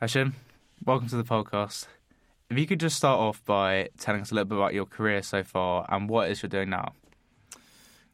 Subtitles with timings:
[0.00, 0.32] Hashim,
[0.82, 1.86] welcome to the podcast.
[2.48, 5.20] If you could just start off by telling us a little bit about your career
[5.20, 6.94] so far and what it is you're doing now.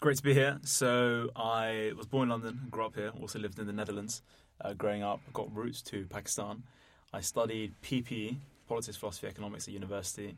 [0.00, 0.58] Great to be here.
[0.64, 4.22] So I was born in London, grew up here, also lived in the Netherlands.
[4.60, 6.64] Uh, growing up, got roots to Pakistan.
[7.12, 8.34] I studied PPE,
[8.66, 10.36] politics, philosophy, economics at university,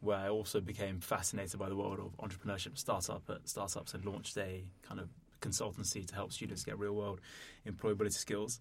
[0.00, 4.36] where I also became fascinated by the world of entrepreneurship, startup at startups, and launched
[4.36, 5.10] a kind of
[5.40, 7.20] consultancy to help students get real world
[7.68, 8.58] employability skills.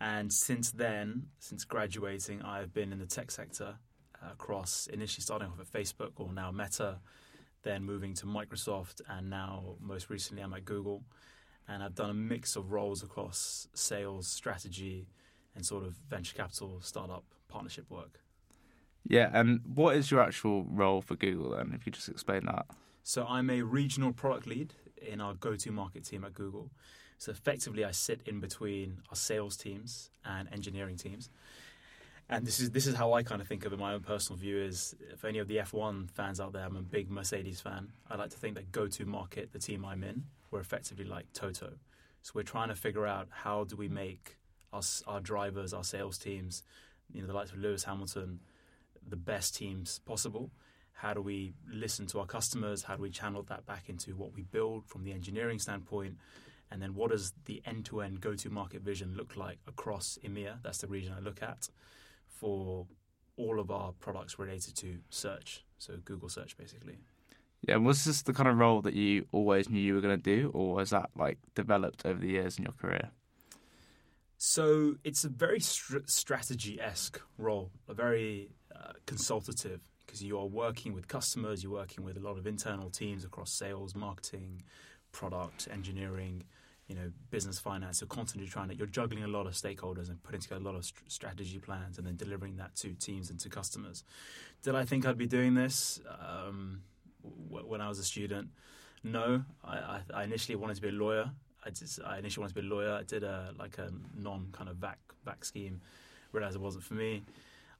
[0.00, 3.76] And since then, since graduating, I've been in the tech sector
[4.22, 6.98] uh, across initially starting off at Facebook or now Meta,
[7.62, 11.02] then moving to Microsoft, and now most recently I'm at Google.
[11.66, 15.06] And I've done a mix of roles across sales, strategy,
[15.54, 18.20] and sort of venture capital, startup, partnership work.
[19.06, 21.72] Yeah, and what is your actual role for Google then?
[21.74, 22.66] If you just explain that.
[23.02, 26.70] So I'm a regional product lead in our go-to-market team at Google.
[27.18, 31.30] So effectively, I sit in between our sales teams and engineering teams.
[32.28, 33.78] And this is this is how I kind of think of it.
[33.78, 36.82] My own personal view is, if any of the F1 fans out there, I'm a
[36.82, 37.92] big Mercedes fan.
[38.10, 41.74] I like to think that go-to-market, the team I'm in, we're effectively like Toto.
[42.22, 44.38] So we're trying to figure out how do we make
[44.72, 46.62] us, our drivers, our sales teams,
[47.12, 48.40] you know, the likes of Lewis Hamilton,
[49.06, 50.50] the best teams possible.
[50.94, 52.82] How do we listen to our customers?
[52.84, 56.16] How do we channel that back into what we build from the engineering standpoint?
[56.70, 60.18] And then what does the end to end go to market vision look like across
[60.24, 60.56] EMEA?
[60.62, 61.68] That's the region I look at
[62.26, 62.86] for
[63.36, 65.64] all of our products related to search.
[65.78, 66.98] So Google search basically.
[67.66, 70.22] Yeah, was this the kind of role that you always knew you were going to
[70.22, 73.10] do, or has that like developed over the years in your career?
[74.36, 80.44] So it's a very str- strategy esque role, a very uh, consultative, because you are
[80.44, 84.62] working with customers, you're working with a lot of internal teams across sales, marketing,
[85.14, 86.42] product, engineering,
[86.88, 88.00] you know, business finance.
[88.00, 90.74] You're constantly trying to, you're juggling a lot of stakeholders and putting together a lot
[90.74, 94.04] of st- strategy plans and then delivering that to teams and to customers.
[94.62, 96.82] Did I think I'd be doing this um,
[97.48, 98.48] w- when I was a student?
[99.02, 101.30] No, I, I, I initially wanted to be a lawyer.
[101.64, 102.92] I, just, I initially wanted to be a lawyer.
[102.92, 105.80] I did a like a non kind of VAC VAC scheme.
[106.32, 107.22] Realized it wasn't for me.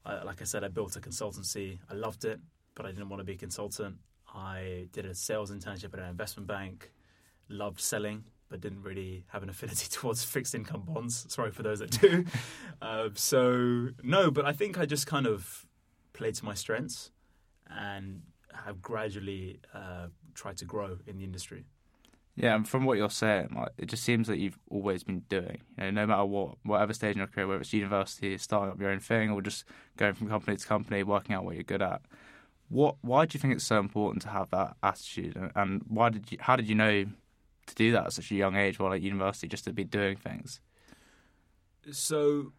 [0.06, 1.78] I, like I said, I built a consultancy.
[1.90, 2.40] I loved it,
[2.74, 3.96] but I didn't want to be a consultant.
[4.34, 6.90] I did a sales internship at an investment bank.
[7.48, 11.26] Loved selling, but didn't really have an affinity towards fixed income bonds.
[11.32, 12.24] Sorry for those that do.
[12.82, 15.66] uh, so no, but I think I just kind of
[16.12, 17.10] played to my strengths
[17.68, 18.22] and
[18.64, 21.64] have gradually uh, tried to grow in the industry.
[22.36, 25.58] Yeah, and from what you're saying, like it just seems that you've always been doing.
[25.78, 28.80] You know, no matter what, whatever stage in your career, whether it's university, starting up
[28.80, 29.64] your own thing, or just
[29.96, 32.02] going from company to company, working out what you're good at.
[32.68, 32.96] What?
[33.02, 36.32] Why do you think it's so important to have that attitude, and, and why did
[36.32, 36.38] you?
[36.40, 37.04] How did you know
[37.66, 40.16] to do that at such a young age while at university, just to be doing
[40.16, 40.60] things?
[41.90, 42.52] So,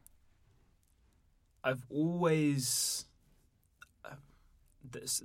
[1.63, 3.05] I've always.
[4.03, 4.15] Uh,
[4.91, 5.23] this,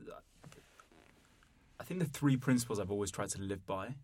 [1.79, 3.95] I think the three principles I've always tried to live by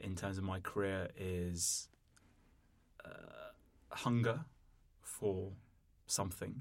[0.00, 1.88] in terms of my career is
[3.04, 3.08] uh,
[3.90, 4.40] hunger
[5.00, 5.52] for
[6.06, 6.60] something.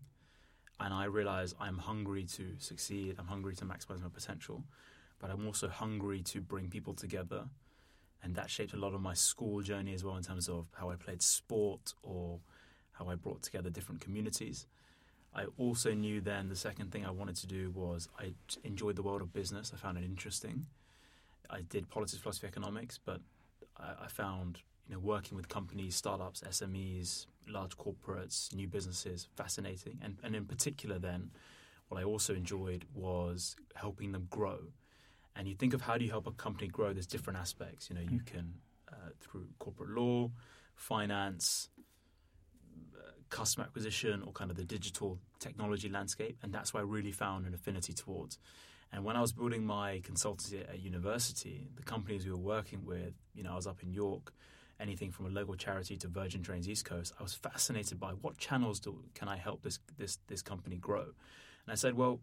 [0.80, 4.64] And I realize I'm hungry to succeed, I'm hungry to maximize my potential,
[5.20, 7.46] but I'm also hungry to bring people together.
[8.24, 10.90] And that shaped a lot of my school journey as well, in terms of how
[10.90, 12.40] I played sport or
[12.94, 14.68] how I brought together different communities.
[15.34, 18.34] I also knew then the second thing I wanted to do was I
[18.64, 19.72] enjoyed the world of business.
[19.74, 20.66] I found it interesting.
[21.50, 23.22] I did politics, philosophy, economics, but
[23.78, 30.00] I, I found you know working with companies, startups, SMEs, large corporates, new businesses fascinating,
[30.02, 31.32] and and in particular then,
[31.88, 34.60] what I also enjoyed was helping them grow.
[35.36, 36.94] And you think of how do you help a company grow?
[36.94, 37.90] There's different aspects.
[37.90, 38.56] You know, you can
[38.92, 40.30] uh, through corporate law,
[40.76, 41.70] finance,
[42.96, 47.12] uh, customer acquisition, or kind of the digital technology landscape, and that's why I really
[47.12, 48.38] found an affinity towards.
[48.92, 53.14] And when I was building my consultancy at university, the companies we were working with,
[53.34, 54.34] you know, I was up in York,
[54.82, 58.38] anything from a local charity to Virgin Trains East Coast, I was fascinated by what
[58.38, 61.04] channels do, can I help this, this, this company grow?
[61.04, 62.20] And I said, well,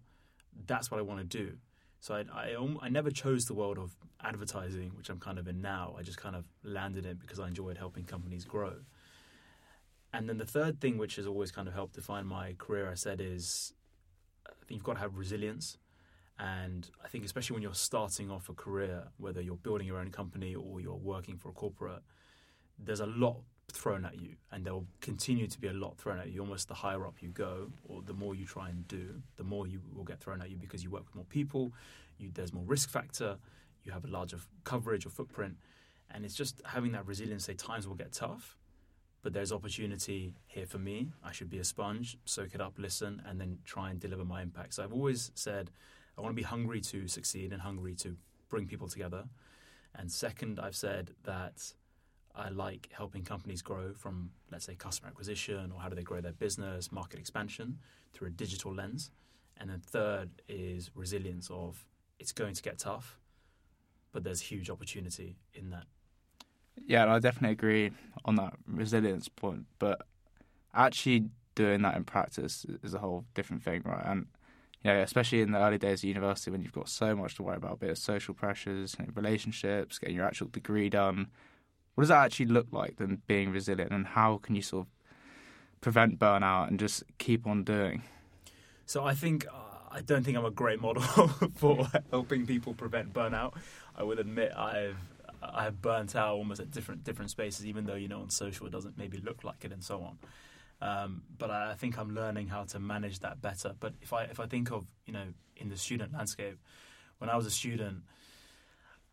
[0.67, 1.57] that's what I want to do.
[2.01, 5.61] So I, I, I never chose the world of advertising, which I'm kind of in
[5.61, 5.95] now.
[5.99, 8.75] I just kind of landed in because I enjoyed helping companies grow.
[10.13, 12.95] And then the third thing, which has always kind of helped define my career, I
[12.95, 13.75] said, is
[14.47, 15.77] uh, I think you've got to have resilience.
[16.39, 20.11] And I think, especially when you're starting off a career, whether you're building your own
[20.11, 22.03] company or you're working for a corporate,
[22.79, 23.37] there's a lot
[23.73, 26.41] thrown at you, and there will continue to be a lot thrown at you.
[26.41, 29.67] Almost the higher up you go, or the more you try and do, the more
[29.67, 31.73] you will get thrown at you because you work with more people,
[32.19, 33.37] you, there's more risk factor,
[33.85, 35.57] you have a larger coverage or footprint,
[36.11, 37.45] and it's just having that resilience.
[37.45, 38.57] Say times will get tough,
[39.23, 41.13] but there's opportunity here for me.
[41.23, 44.43] I should be a sponge, soak it up, listen, and then try and deliver my
[44.43, 44.75] impact.
[44.75, 45.71] So I've always said
[46.17, 48.17] I want to be hungry to succeed and hungry to
[48.49, 49.25] bring people together.
[49.95, 51.73] And second, I've said that
[52.35, 56.21] I like helping companies grow from, let's say, customer acquisition or how do they grow
[56.21, 57.79] their business, market expansion
[58.13, 59.11] through a digital lens.
[59.57, 61.85] And then third is resilience of
[62.21, 63.19] it's going to get tough,
[64.13, 65.85] but there's huge opportunity in that.
[66.87, 67.91] Yeah, I definitely agree
[68.25, 70.07] on that resilience point, but
[70.73, 71.25] actually
[71.57, 74.05] doing that in practice is a whole different thing, right?
[74.07, 74.27] And
[74.85, 77.57] yeah, especially in the early days of university when you've got so much to worry
[77.57, 81.29] about, a bit of social pressures, you know, relationships, getting your actual degree done.
[81.99, 85.81] What does that actually look like than being resilient, and how can you sort of
[85.81, 88.05] prevent burnout and just keep on doing?
[88.87, 89.51] So I think uh,
[89.91, 91.03] I don't think I'm a great model
[91.57, 93.55] for helping people prevent burnout.
[93.97, 94.97] I will admit I've
[95.43, 98.71] I've burnt out almost at different different spaces, even though you know on social it
[98.71, 100.19] doesn't maybe look like it and so on.
[100.81, 103.73] Um, but I think I'm learning how to manage that better.
[103.81, 105.25] But if I if I think of you know
[105.57, 106.61] in the student landscape,
[107.19, 108.05] when I was a student,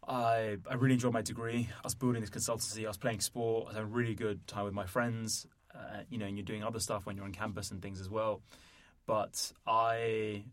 [0.07, 1.69] I I really enjoyed my degree.
[1.75, 2.85] I was building this consultancy.
[2.85, 3.67] I was playing sport.
[3.69, 5.47] I had a really good time with my friends.
[5.73, 8.09] Uh, you know, and you're doing other stuff when you're on campus and things as
[8.09, 8.41] well.
[9.05, 10.45] But I,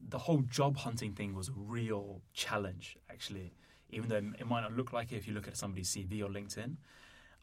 [0.00, 3.52] the whole job hunting thing was a real challenge actually.
[3.90, 6.28] Even though it might not look like it if you look at somebody's CV or
[6.28, 6.76] LinkedIn.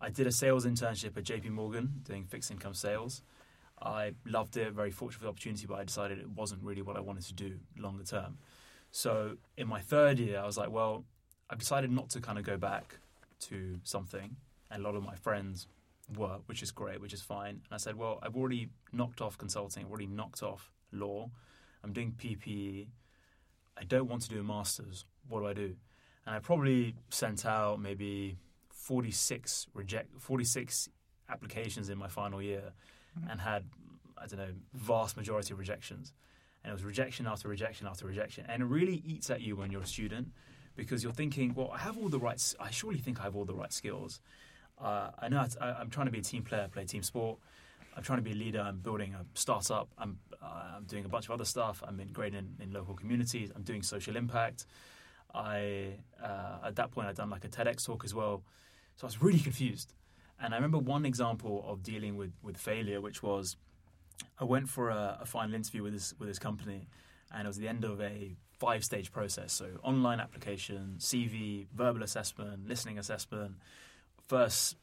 [0.01, 3.21] I did a sales internship at JP Morgan doing fixed income sales.
[3.79, 6.97] I loved it, very fortunate for the opportunity, but I decided it wasn't really what
[6.97, 8.37] I wanted to do longer term.
[8.91, 11.05] So in my third year, I was like, well,
[11.51, 12.99] I've decided not to kind of go back
[13.41, 14.37] to something.
[14.71, 15.67] And a lot of my friends
[16.15, 17.49] were, which is great, which is fine.
[17.49, 21.29] And I said, well, I've already knocked off consulting, I've already knocked off law.
[21.83, 22.87] I'm doing PPE.
[23.77, 25.05] I don't want to do a master's.
[25.27, 25.75] What do I do?
[26.25, 28.37] And I probably sent out maybe
[28.69, 30.89] 46 reject 46
[31.29, 32.73] applications in my final year
[33.17, 33.29] mm-hmm.
[33.29, 33.63] and had
[34.17, 36.13] I don't know vast majority of rejections
[36.63, 39.71] and it was rejection after rejection after rejection and it really eats at you when
[39.71, 40.29] you're a student
[40.75, 43.45] because you're thinking well I have all the rights I surely think I have all
[43.45, 44.19] the right skills.
[44.79, 47.37] Uh, I know I, am trying to be a team player play team sport.
[47.95, 48.61] I'm trying to be a leader.
[48.61, 49.89] I'm building a startup.
[49.97, 51.83] I'm, uh, I'm doing a bunch of other stuff.
[51.85, 53.51] I'm integrating in, in local communities.
[53.55, 54.65] I'm doing social impact.
[55.33, 58.43] I uh, at that point I'd done like a TEDx talk as well.
[58.95, 59.93] So I was really confused.
[60.39, 63.57] And I remember one example of dealing with, with failure, which was
[64.39, 66.87] I went for a, a final interview with this with this company,
[67.31, 69.51] and it was the end of a five stage process.
[69.51, 73.55] So online application, CV, verbal assessment, listening assessment,
[74.27, 74.77] first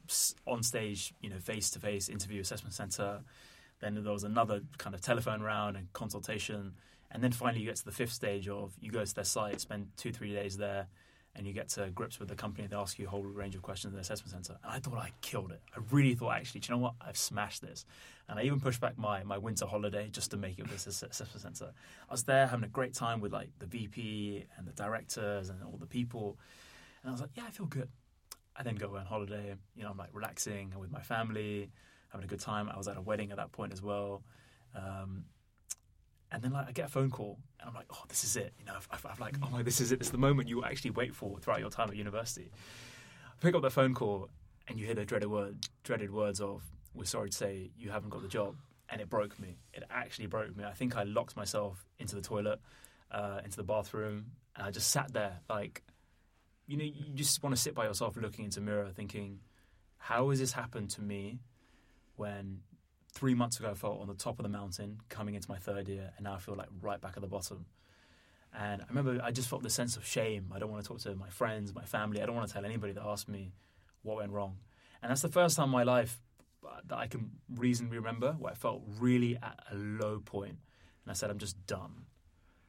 [0.48, 3.20] on stage, you know, face to face interview assessment center.
[3.78, 6.72] Then there was another kind of telephone round and consultation,
[7.12, 9.60] and then finally you get to the fifth stage of you go to their site,
[9.60, 10.88] spend two three days there,
[11.34, 12.66] and you get to grips with the company.
[12.66, 14.58] They ask you a whole range of questions in the assessment center.
[14.64, 15.60] And I thought I killed it.
[15.76, 16.94] I really thought, actually, do you know what?
[17.00, 17.84] I've smashed this.
[18.28, 21.02] And I even pushed back my, my winter holiday just to make it with this
[21.02, 21.72] assessment center.
[22.08, 25.62] I was there having a great time with like the VP and the directors and
[25.62, 26.38] all the people.
[27.02, 27.88] And I was like, yeah, I feel good.
[28.56, 29.54] I then go on holiday.
[29.76, 31.70] You know, I'm like relaxing with my family,
[32.08, 32.69] having a good time.
[32.69, 34.22] I was at a wedding at that point as well.
[34.74, 35.24] Um,
[36.30, 38.52] and then like I get a phone call and I'm like, oh, this is it.
[38.58, 40.00] You know, I've, I've like, oh my, this is it.
[40.00, 42.50] It's the moment you actually wait for throughout your time at university.
[43.26, 44.28] I pick up the phone call
[44.69, 46.62] and you hear the dreaded word, dreaded words of,
[46.94, 48.56] "We're sorry to say you haven't got the job,"
[48.90, 49.56] and it broke me.
[49.72, 50.64] It actually broke me.
[50.64, 52.60] I think I locked myself into the toilet,
[53.10, 55.82] uh, into the bathroom, and I just sat there like,
[56.67, 59.41] you know, you just want to sit by yourself, looking into mirror, thinking,
[59.96, 61.41] how has this happened to me?
[62.17, 62.60] When
[63.19, 65.89] three months ago I felt on the top of the mountain coming into my third
[65.89, 67.67] year, and now I feel like right back at the bottom.
[68.56, 70.53] And I remember I just felt the sense of shame.
[70.55, 72.22] I don't want to talk to my friends, my family.
[72.22, 73.53] I don't want to tell anybody that asked me
[74.03, 74.56] what went wrong.
[75.03, 76.20] And that's the first time in my life
[76.65, 80.58] uh, that I can reasonably remember where I felt really at a low point.
[81.05, 82.06] And I said, I'm just done,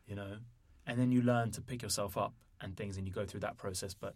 [0.08, 0.38] you know?
[0.88, 3.58] And then you learn to pick yourself up and things, and you go through that
[3.58, 3.94] process.
[3.94, 4.16] But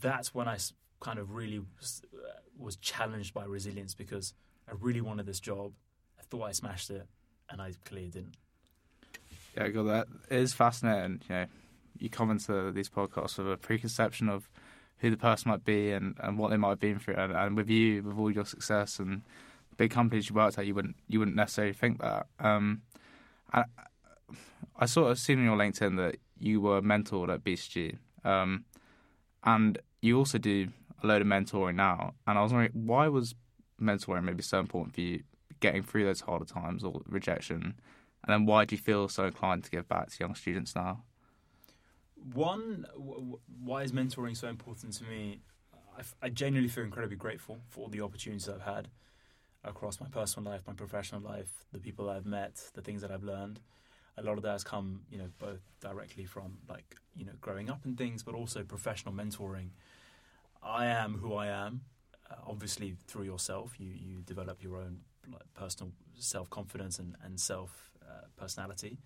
[0.00, 0.56] that's when I
[1.00, 4.34] kind of really was uh, challenged by resilience because
[4.70, 5.72] I really wanted this job.
[6.18, 7.06] I thought I smashed it,
[7.48, 8.36] and I clearly didn't.
[9.56, 10.06] Yeah, got that.
[10.30, 11.22] Is fascinating.
[11.28, 11.46] You know,
[11.98, 14.48] you come into these podcasts with a preconception of
[14.98, 17.56] who the person might be and, and what they might have been through, and, and
[17.56, 19.22] with you, with all your success and
[19.76, 22.26] big companies you worked at, you wouldn't you wouldn't necessarily think that.
[22.38, 22.82] Um,
[23.52, 23.64] I,
[24.78, 28.64] I sort of seen on your LinkedIn that you were mentored at BCG, um,
[29.42, 30.68] and you also do
[31.02, 32.14] a load of mentoring now.
[32.26, 33.34] And I was wondering why was
[33.80, 35.22] mentoring maybe so important for you
[35.60, 37.74] getting through those harder times or rejection?
[38.24, 41.04] And then why do you feel so inclined to give back to young students now?
[42.34, 42.86] One,
[43.62, 45.40] why is mentoring so important to me?
[45.98, 48.88] I, I genuinely feel incredibly grateful for all the opportunities I've had
[49.64, 53.22] across my personal life, my professional life, the people I've met, the things that I've
[53.22, 53.60] learned.
[54.16, 57.70] A lot of that has come, you know, both directly from like you know growing
[57.70, 59.70] up and things, but also professional mentoring.
[60.62, 61.82] I am who I am.
[62.46, 67.90] Obviously, through yourself, you you develop your own like, personal self confidence and and self
[68.02, 68.98] uh, personality,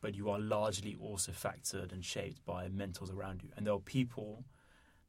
[0.00, 3.50] but you are largely also factored and shaped by mentors around you.
[3.56, 4.44] And there are people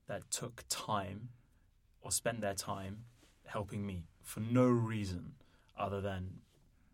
[0.07, 1.29] that took time
[2.01, 3.05] or spent their time
[3.45, 5.33] helping me for no reason
[5.77, 6.39] other than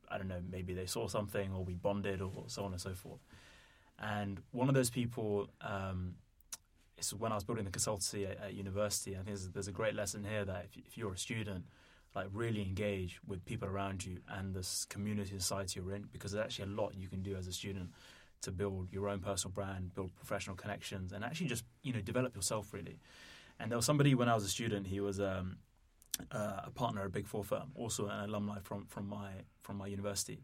[0.10, 2.94] I don't know, maybe they saw something or we bonded or so on and so
[2.94, 3.22] forth.
[3.98, 6.16] And one of those people um,
[7.08, 9.14] is when I was building the consultancy at, at university.
[9.14, 11.66] I think there's, there's, a great lesson here that if, if, you're a student,
[12.16, 16.32] like really engage with people around you and this community and society you're in, because
[16.32, 17.90] there's actually a lot you can do as a student
[18.42, 22.36] to build your own personal brand, build professional connections, and actually just you know develop
[22.36, 23.00] yourself really.
[23.60, 24.88] And there was somebody when I was a student.
[24.88, 25.58] He was um,
[26.32, 29.30] uh, a partner at a big four firm, also an alumni from from my
[29.62, 30.44] from my university.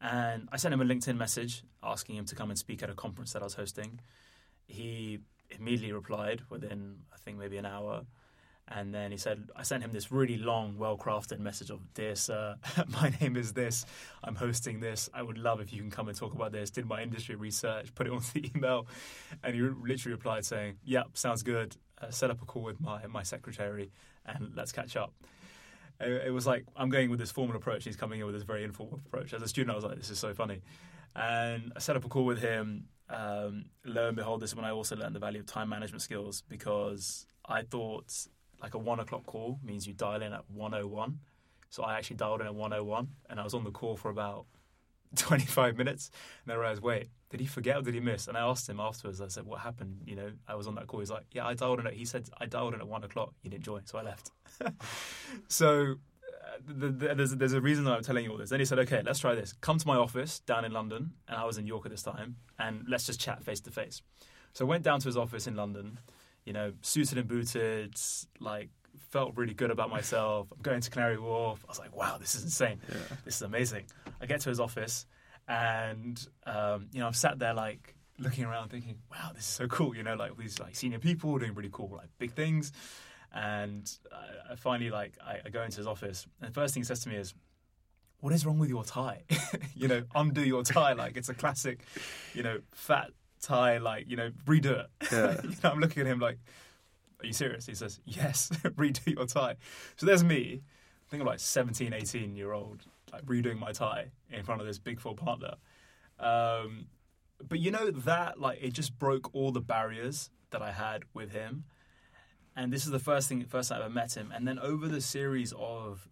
[0.00, 2.94] And I sent him a LinkedIn message asking him to come and speak at a
[2.94, 4.00] conference that I was hosting.
[4.66, 8.04] He immediately replied within I think maybe an hour.
[8.72, 12.14] And then he said, I sent him this really long, well crafted message of, Dear
[12.14, 12.54] sir,
[12.88, 13.84] my name is this.
[14.22, 15.10] I'm hosting this.
[15.12, 16.70] I would love if you can come and talk about this.
[16.70, 18.86] Did my industry research, put it on the email.
[19.42, 21.76] And he literally replied saying, Yep, sounds good.
[22.00, 23.90] Uh, set up a call with my, my secretary
[24.24, 25.12] and let's catch up.
[26.00, 27.84] It, was like, I'm going with this formal approach.
[27.84, 29.34] He's coming in with this very informal approach.
[29.34, 30.62] As a student, I was like, This is so funny.
[31.16, 32.86] And I set up a call with him.
[33.10, 36.02] Um, lo and behold, this is when I also learned the value of time management
[36.02, 38.26] skills because I thought
[38.62, 41.18] like a one o'clock call means you dial in at 101.
[41.70, 44.46] So I actually dialed in at 101 and I was on the call for about
[45.16, 46.10] 25 minutes.
[46.44, 48.28] And I realized, wait, did he forget or did he miss?
[48.28, 50.02] And I asked him afterwards, I said, what happened?
[50.04, 51.00] You know, I was on that call.
[51.00, 53.34] He's like, yeah, I dialed in at, he said, I dialed in at one o'clock.
[53.42, 53.86] You didn't join.
[53.86, 54.30] So I left.
[55.48, 55.96] so
[56.66, 58.50] the, the, there's, there's a reason that I'm telling you all this.
[58.50, 59.52] Then he said, okay, let's try this.
[59.60, 61.12] Come to my office down in London.
[61.28, 62.36] And I was in York at this time.
[62.58, 64.02] And let's just chat face to face.
[64.52, 65.98] So I went down to his office in London
[66.44, 67.94] you know, suited and booted,
[68.38, 68.70] like
[69.10, 70.48] felt really good about myself.
[70.52, 71.64] I'm going to Canary Wharf.
[71.64, 72.80] I was like, wow, this is insane.
[72.88, 73.16] Yeah.
[73.24, 73.84] This is amazing.
[74.20, 75.06] I get to his office
[75.48, 79.66] and, um, you know, I've sat there like looking around thinking, wow, this is so
[79.66, 79.94] cool.
[79.94, 82.72] You know, like these like senior people doing really cool, like big things.
[83.32, 86.82] And I, I finally like, I, I go into his office and the first thing
[86.82, 87.34] he says to me is,
[88.20, 89.22] what is wrong with your tie?
[89.74, 90.92] you know, undo your tie.
[90.92, 91.80] Like it's a classic,
[92.34, 93.10] you know, fat
[93.40, 94.86] tie, like, you know, redo it.
[95.12, 95.40] Yeah.
[95.42, 96.38] you know, I'm looking at him like,
[97.20, 97.66] are you serious?
[97.66, 99.56] He says, yes, redo your tie.
[99.96, 104.06] So there's me, I think I'm like 17, 18 year old, like redoing my tie
[104.30, 105.54] in front of this big four partner.
[106.18, 106.86] Um,
[107.48, 111.32] but you know that, like, it just broke all the barriers that I had with
[111.32, 111.64] him.
[112.60, 114.32] And this is the first thing, first time I ever met him.
[114.34, 116.08] And then over the series of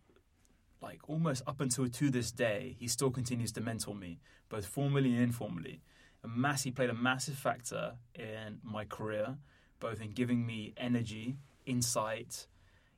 [0.81, 5.11] like almost up until to this day, he still continues to mentor me, both formally
[5.11, 5.83] and informally
[6.25, 9.37] a mass, he played a massive factor in my career,
[9.81, 11.37] both in giving me energy,
[11.67, 12.47] insight.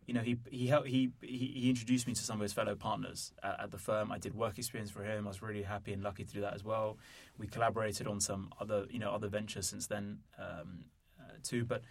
[0.07, 3.33] You know, he he helped, he he introduced me to some of his fellow partners
[3.43, 4.11] at, at, the firm.
[4.11, 5.27] I did work experience for him.
[5.27, 6.99] I was really happy and lucky to do that as well.
[7.39, 10.87] We collaborated on some other you know other ventures since then um,
[11.21, 11.65] uh, too.
[11.65, 11.83] But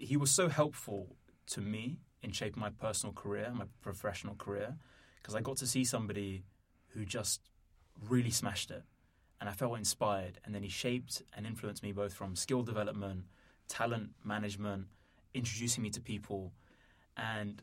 [0.00, 1.16] he was so helpful
[1.48, 4.76] to me in shaping my personal career, my professional career,
[5.16, 6.44] because I got to see somebody
[6.88, 7.40] who just
[8.08, 8.82] really smashed it
[9.40, 10.38] and I felt inspired.
[10.44, 13.24] And then he shaped and influenced me both from skill development,
[13.68, 14.86] talent management,
[15.34, 16.52] introducing me to people,
[17.16, 17.62] and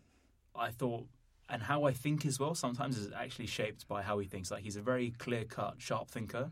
[0.56, 1.08] I thought,
[1.50, 2.56] and how I think as well.
[2.56, 4.52] Sometimes is actually shaped by how he thinks.
[4.52, 6.52] Like he's a very clear cut, sharp thinker.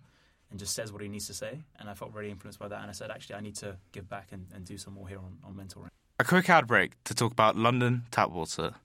[0.52, 2.82] And just says what he needs to say, and I felt very influenced by that.
[2.82, 5.18] And I said, actually, I need to give back and, and do some more here
[5.18, 5.90] on, on mentoring.
[6.20, 8.76] A quick ad break to talk about London tap water.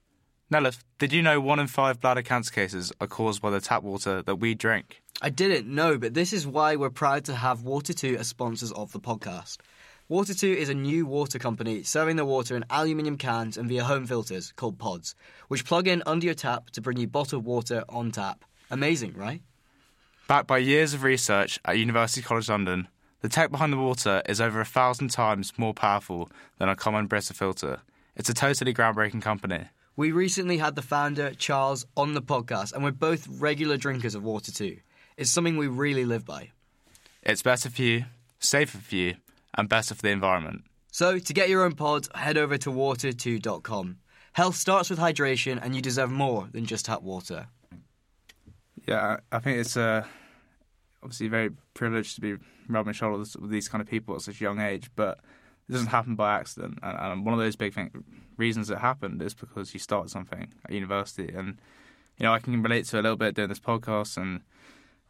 [0.52, 3.84] Nelith, did you know one in five bladder cancer cases are caused by the tap
[3.84, 5.00] water that we drink?
[5.22, 8.90] I didn't know, but this is why we're proud to have Water2 as sponsors of
[8.90, 9.58] the podcast.
[10.10, 14.06] Water2 is a new water company serving the water in aluminium cans and via home
[14.06, 15.14] filters called pods,
[15.46, 18.44] which plug in under your tap to bring you bottled water on tap.
[18.72, 19.42] Amazing, right?
[20.30, 22.86] Backed by years of research at University College London,
[23.20, 27.08] the tech behind the water is over a thousand times more powerful than a common
[27.08, 27.80] Brita filter.
[28.14, 29.64] It's a totally groundbreaking company.
[29.96, 34.22] We recently had the founder, Charles, on the podcast, and we're both regular drinkers of
[34.22, 34.78] Water2.
[35.16, 36.52] It's something we really live by.
[37.24, 38.04] It's better for you,
[38.38, 39.16] safer for you,
[39.54, 40.62] and better for the environment.
[40.92, 43.98] So, to get your own pod, head over to water2.com.
[44.34, 47.48] Health starts with hydration, and you deserve more than just tap water.
[48.86, 50.04] Yeah, I think it's uh,
[51.02, 52.36] obviously very privileged to be
[52.68, 55.18] rubbing shoulders with these kind of people at such a young age, but
[55.68, 56.78] it doesn't happen by accident.
[56.82, 58.04] And, and one of those big thing,
[58.36, 61.32] reasons it happened is because you start something at university.
[61.34, 61.58] And,
[62.18, 64.16] you know, I can relate to a little bit doing this podcast.
[64.16, 64.40] And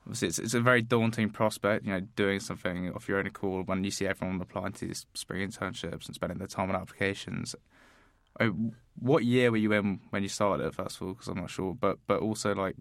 [0.07, 3.69] obviously, it's, it's a very daunting prospect, you know, doing something off your own accord
[3.69, 7.57] when you see everyone applying to these spring internships and spending their time on applications.
[8.39, 8.51] Uh,
[8.99, 11.15] What year were you in when you started it, first of all?
[11.15, 11.75] Because I'm not sure.
[11.75, 12.77] But, but also, like,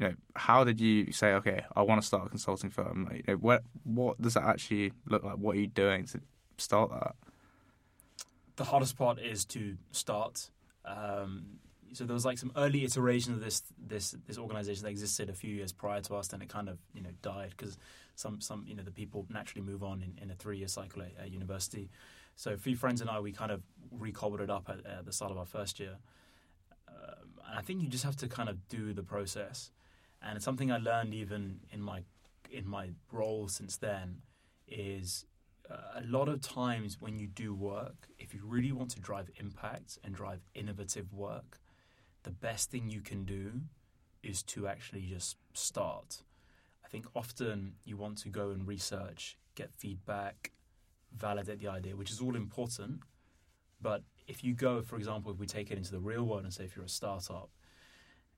[0.00, 3.04] you know, how did you say, okay, I want to start a consulting firm?
[3.04, 5.36] Like, you know, what what does that actually look like?
[5.36, 6.20] What are you doing to
[6.56, 7.14] start that?
[8.60, 10.50] the hardest part is to start.
[10.84, 11.60] Um,
[11.94, 15.32] so there was like some early iterations of this this this organization that existed a
[15.32, 17.78] few years prior to us, and it kind of you know died because
[18.16, 21.00] some some you know the people naturally move on in, in a three year cycle
[21.00, 21.88] at, at university.
[22.36, 25.12] So a few friends and I we kind of recobbled it up at, at the
[25.12, 25.96] start of our first year.
[26.86, 29.70] Um, and I think you just have to kind of do the process,
[30.22, 32.02] and it's something I learned even in my
[32.50, 34.22] in my role since then
[34.66, 35.24] is
[35.70, 39.30] uh, a lot of times when you do work, if you really want to drive
[39.38, 41.60] impact and drive innovative work,
[42.24, 43.52] the best thing you can do
[44.22, 46.22] is to actually just start.
[46.84, 50.50] I think often you want to go and research, get feedback,
[51.16, 53.00] validate the idea, which is all important.
[53.80, 56.52] But if you go, for example, if we take it into the real world and
[56.52, 57.50] say if you're a startup,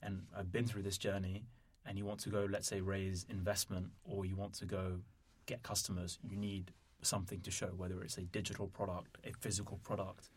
[0.02, 1.44] and I've been through this journey,
[1.86, 5.00] and you want to go, let's say, raise investment, or you want to go
[5.46, 6.72] get customers, you need
[7.02, 10.30] something to show, whether it's a digital product, a physical product,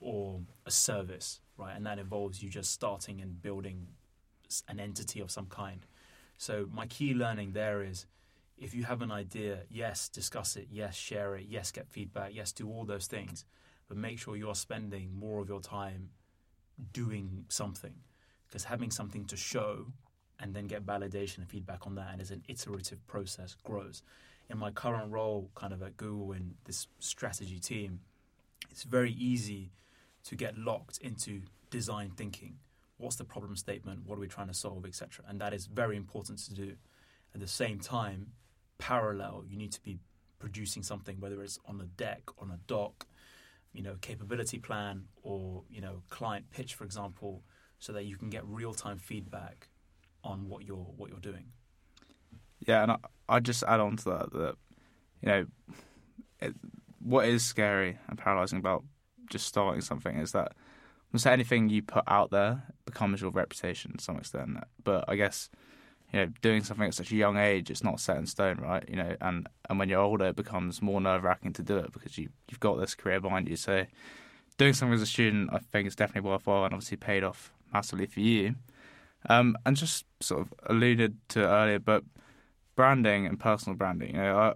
[0.00, 1.74] or a service, right?
[1.76, 3.88] And that involves you just starting and building
[4.68, 5.84] an entity of some kind.
[6.36, 8.06] So, my key learning there is
[8.56, 12.52] if you have an idea, yes, discuss it, yes, share it, yes, get feedback, yes,
[12.52, 13.44] do all those things,
[13.88, 16.10] but make sure you're spending more of your time
[16.92, 17.94] doing something.
[18.46, 19.86] Because having something to show
[20.40, 24.02] and then get validation and feedback on that, and as an iterative process grows
[24.50, 28.00] in my current role, kind of at Google in this strategy team,
[28.70, 29.70] it's very easy
[30.24, 32.58] to get locked into design thinking.
[32.96, 34.06] What's the problem statement?
[34.06, 35.24] What are we trying to solve, etc.
[35.28, 36.74] And that is very important to do.
[37.34, 38.32] At the same time,
[38.78, 39.98] parallel, you need to be
[40.38, 43.06] producing something, whether it's on a deck, on a doc,
[43.72, 47.42] you know, capability plan, or you know, client pitch, for example,
[47.78, 49.68] so that you can get real time feedback
[50.24, 51.46] on what you're what you're doing.
[52.66, 52.96] Yeah, and I,
[53.28, 54.54] I just add on to that that
[55.22, 55.46] you know
[56.40, 56.54] it,
[57.00, 58.84] what is scary and paralyzing about
[59.30, 60.52] just starting something is that
[61.12, 64.58] almost anything you put out there becomes your reputation to some extent.
[64.82, 65.48] But I guess
[66.12, 68.84] you know doing something at such a young age, it's not set in stone, right?
[68.88, 71.92] You know, and and when you're older, it becomes more nerve wracking to do it
[71.92, 73.56] because you you've got this career behind you.
[73.56, 73.86] So
[74.56, 78.06] doing something as a student, I think, is definitely worthwhile and obviously paid off massively
[78.06, 78.56] for you.
[79.28, 82.04] Um, and just sort of alluded to earlier, but
[82.76, 84.14] branding and personal branding.
[84.14, 84.52] You know, I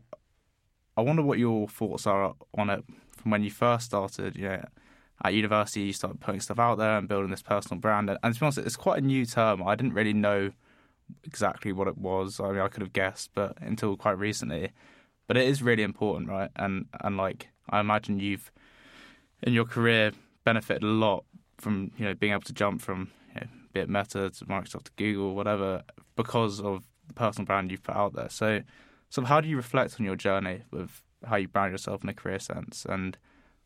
[0.97, 2.85] I wonder what your thoughts are on it
[3.17, 4.37] from when you first started.
[4.37, 4.65] You know,
[5.25, 8.11] at university, you started putting stuff out there and building this personal brand.
[8.11, 9.63] And, and to be honest, it's quite a new term.
[9.63, 10.53] I didn't really know
[11.25, 12.41] exactly what it was.
[12.41, 14.71] I mean, I could have guessed, but until quite recently.
[15.27, 16.51] But it is really important, right?
[16.57, 18.53] And and like I imagine you've
[19.43, 20.13] in your career
[20.45, 21.25] benefited a lot
[21.59, 23.11] from you know being able to jump from
[23.73, 25.83] be it Meta to Microsoft to Google, whatever,
[26.17, 28.29] because of the personal brand you've put out there.
[28.29, 28.61] So,
[29.11, 32.15] so how do you reflect on your journey with how you brand yourself in a
[32.15, 33.17] career sense, and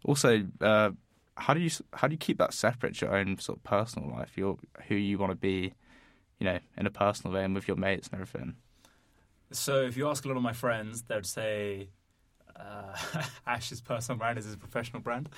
[0.05, 0.91] also uh,
[1.37, 4.11] how do you how do you keep that separate to your own sort of personal
[4.11, 5.75] life, your who you want to be,
[6.39, 8.57] you know, in a personal way and with your mates and everything.
[9.53, 11.89] So if you ask a lot of my friends, they'd say
[12.59, 12.97] uh,
[13.47, 15.29] Hash's personal brand is his professional brand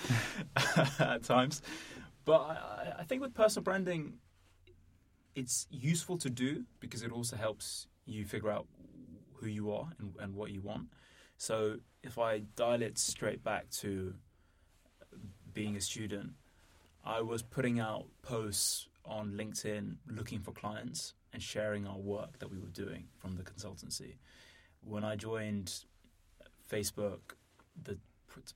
[0.98, 1.62] at times.
[2.24, 4.14] But I, I think with personal branding,
[5.34, 8.66] it's useful to do because it also helps you figure out
[9.34, 10.88] who you are and, and what you want.
[11.36, 14.14] So if I dial it straight back to
[15.52, 16.32] being a student,
[17.04, 22.50] I was putting out posts on LinkedIn looking for clients and sharing our work that
[22.50, 24.16] we were doing from the consultancy.
[24.82, 25.84] When I joined
[26.70, 27.20] Facebook,
[27.82, 27.98] the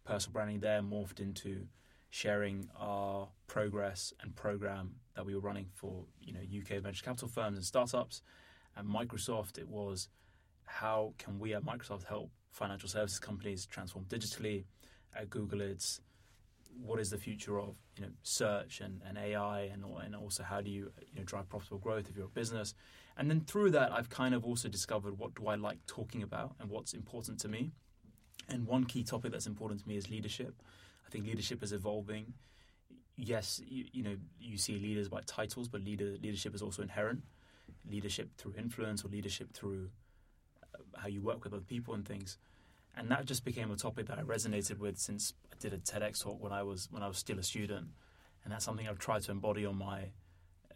[0.04, 1.66] personal branding there morphed into
[2.10, 7.28] sharing our progress and program that we were running for you know UK venture capital
[7.28, 8.22] firms and startups.
[8.76, 10.08] At Microsoft, it was
[10.64, 14.64] how can we at Microsoft help financial services companies transform digitally?
[15.14, 16.00] At Google, it's
[16.80, 20.60] what is the future of you know search and, and AI and and also how
[20.60, 22.74] do you you know drive profitable growth if you're a business
[23.16, 26.54] and then through that I've kind of also discovered what do I like talking about
[26.60, 27.72] and what's important to me
[28.48, 30.62] and one key topic that's important to me is leadership
[31.06, 32.34] I think leadership is evolving
[33.16, 37.22] yes you, you know you see leaders by titles but leader leadership is also inherent.
[37.90, 39.90] Leadership through influence or leadership through
[40.74, 42.38] uh, how you work with other people and things.
[42.96, 46.22] And that just became a topic that I resonated with since I did a TEDx
[46.22, 47.88] talk when I was when I was still a student,
[48.44, 50.10] and that's something I've tried to embody on my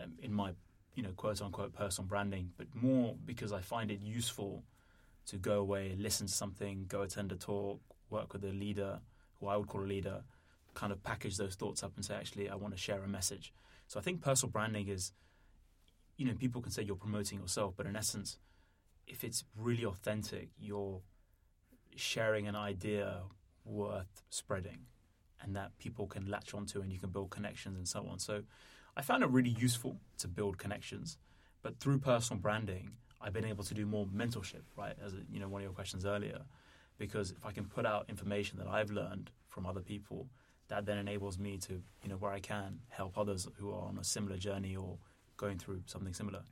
[0.01, 0.53] um, in my
[0.94, 4.64] you know quote unquote personal branding, but more because I find it useful
[5.27, 9.01] to go away, listen to something, go attend a talk, work with a leader
[9.38, 10.22] who I would call a leader,
[10.77, 13.53] kind of package those thoughts up and say, actually, I want to share a message.
[13.89, 15.12] So I think personal branding is,
[16.17, 18.39] you know, people can say you're promoting yourself, but in essence,
[19.07, 21.01] if it's really authentic, you're
[21.97, 23.23] sharing an idea
[23.65, 24.81] worth spreading
[25.43, 28.19] and that people can latch onto and you can build connections and so on.
[28.19, 28.43] So
[28.97, 31.17] I found it really useful to build connections,
[31.62, 34.95] but through personal branding, I've been able to do more mentorship, right?
[35.03, 36.41] As you know, one of your questions earlier,
[36.99, 40.29] because if I can put out information that I've learned from other people,
[40.69, 43.99] that then enables me to, you know, where I can help others who are on
[43.99, 44.99] a similar journey or
[45.37, 46.43] going through something similar.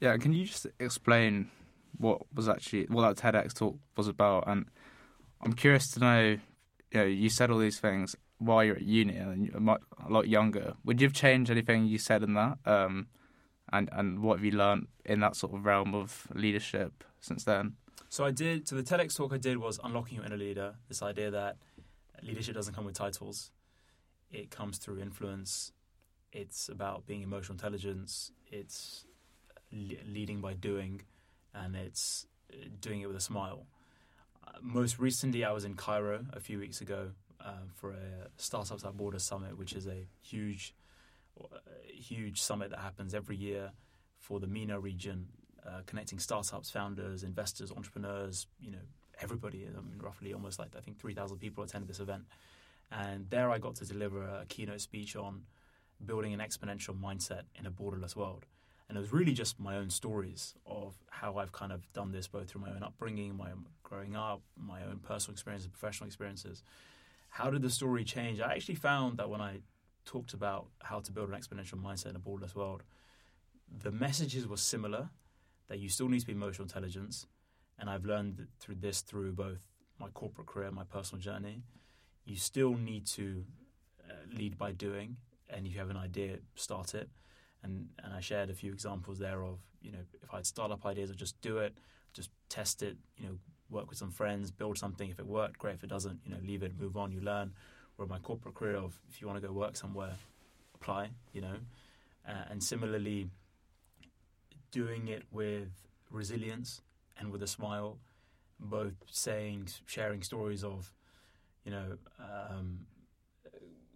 [0.00, 1.50] Yeah, can you just explain
[1.98, 4.44] what was actually what that TEDx talk was about?
[4.46, 4.66] And
[5.42, 6.20] I'm curious to know,
[6.90, 10.28] you know, you said all these things while you're at uni and you're a lot
[10.28, 10.74] younger.
[10.84, 12.58] Would you have changed anything you said in that?
[12.64, 13.06] Um,
[13.72, 17.74] and and what have you learned in that sort of realm of leadership since then?
[18.08, 18.68] So I did.
[18.68, 20.74] So the TEDx talk I did was unlocking your inner leader.
[20.88, 21.56] This idea that
[22.24, 23.50] leadership doesn't come with titles;
[24.30, 25.72] it comes through influence.
[26.32, 28.32] It's about being emotional intelligence.
[28.50, 29.06] It's
[29.72, 31.02] leading by doing,
[31.54, 33.66] and it's uh, doing it with a smile.
[34.46, 37.10] Uh, most recently, I was in Cairo a few weeks ago
[37.44, 40.74] uh, for a Startups Without Borders Summit, which is a huge,
[41.40, 41.58] uh,
[41.92, 43.72] huge summit that happens every year
[44.18, 45.26] for the MENA region,
[45.66, 48.78] uh, connecting startups, founders, investors, entrepreneurs, you know,
[49.20, 49.66] everybody.
[49.66, 52.24] I mean, roughly almost like I think 3,000 people attended this event.
[52.90, 55.42] And there I got to deliver a keynote speech on
[56.04, 58.46] building an exponential mindset in a borderless world.
[58.88, 62.28] And it was really just my own stories of how I've kind of done this
[62.28, 66.62] both through my own upbringing, my own growing up, my own personal experiences, professional experiences.
[67.30, 68.40] How did the story change?
[68.40, 69.60] I actually found that when I
[70.04, 72.82] talked about how to build an exponential mindset in a borderless world,
[73.82, 75.08] the messages were similar
[75.68, 77.26] that you still need to be emotional intelligence.
[77.78, 79.66] And I've learned through this through both
[79.98, 81.62] my corporate career my personal journey.
[82.24, 83.44] You still need to
[84.08, 85.16] uh, lead by doing.
[85.50, 87.08] And if you have an idea, start it
[87.64, 90.86] and and I shared a few examples there of you know if I had startup
[90.86, 91.76] ideas, I'd just do it,
[92.12, 93.38] just test it, you know,
[93.70, 95.10] work with some friends, build something.
[95.10, 95.74] If it worked, great.
[95.74, 97.10] If it doesn't, you know, leave it, move on.
[97.10, 97.52] You learn.
[97.96, 100.16] Or my corporate career of if you want to go work somewhere,
[100.74, 101.10] apply.
[101.32, 101.56] You know,
[102.28, 103.28] uh, and similarly,
[104.70, 105.70] doing it with
[106.10, 106.82] resilience
[107.18, 107.98] and with a smile,
[108.58, 110.92] both saying, sharing stories of,
[111.64, 111.98] you know.
[112.18, 112.86] Um,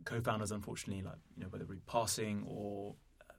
[0.05, 2.95] co-founders unfortunately like you know whether it be passing or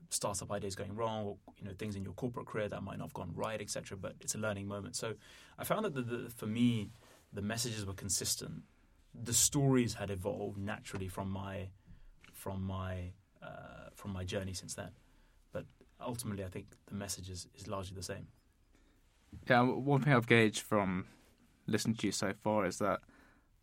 [0.08, 3.04] startup ideas going wrong or you know things in your corporate career that might not
[3.06, 4.94] have gone right etc but it's a learning moment.
[4.96, 5.14] So
[5.58, 6.90] i found that the, the, for me
[7.32, 8.62] the messages were consistent.
[9.14, 11.70] The stories had evolved naturally from my
[12.32, 13.12] from my
[13.42, 14.90] uh, from my journey since then.
[15.52, 15.64] But
[16.00, 18.26] ultimately i think the message is, is largely the same
[19.48, 21.06] yeah one thing i've gauged from
[21.66, 23.00] listening to you so far is that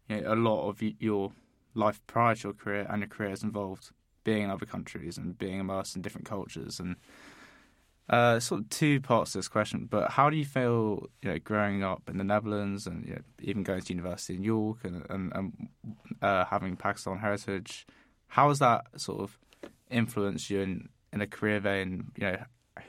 [0.10, 1.32] you know, a lot of your
[1.74, 3.92] life prior to your career and your career is involved
[4.24, 6.96] being in other countries and being immersed in different cultures and
[8.10, 11.38] uh, sort of two parts to this question, but how do you feel, you know,
[11.40, 15.06] growing up in the Netherlands and you know, even going to university in York and,
[15.10, 15.70] and, and
[16.22, 17.86] uh, having Pakistan heritage?
[18.28, 19.38] How has that sort of
[19.90, 22.12] influenced you in, in a career vein?
[22.16, 22.38] You know,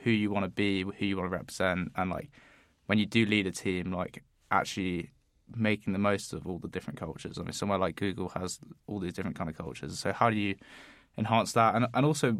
[0.03, 2.29] who you want to be, who you want to represent, and like
[2.89, 5.11] when you do lead a team, like actually
[5.55, 7.37] making the most of all the different cultures.
[7.37, 9.99] I mean, somewhere like Google has all these different kind of cultures.
[9.99, 10.55] So how do you
[11.15, 11.75] enhance that?
[11.75, 12.37] And and also,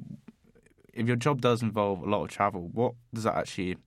[0.91, 3.77] if your job does involve a lot of travel, what does that actually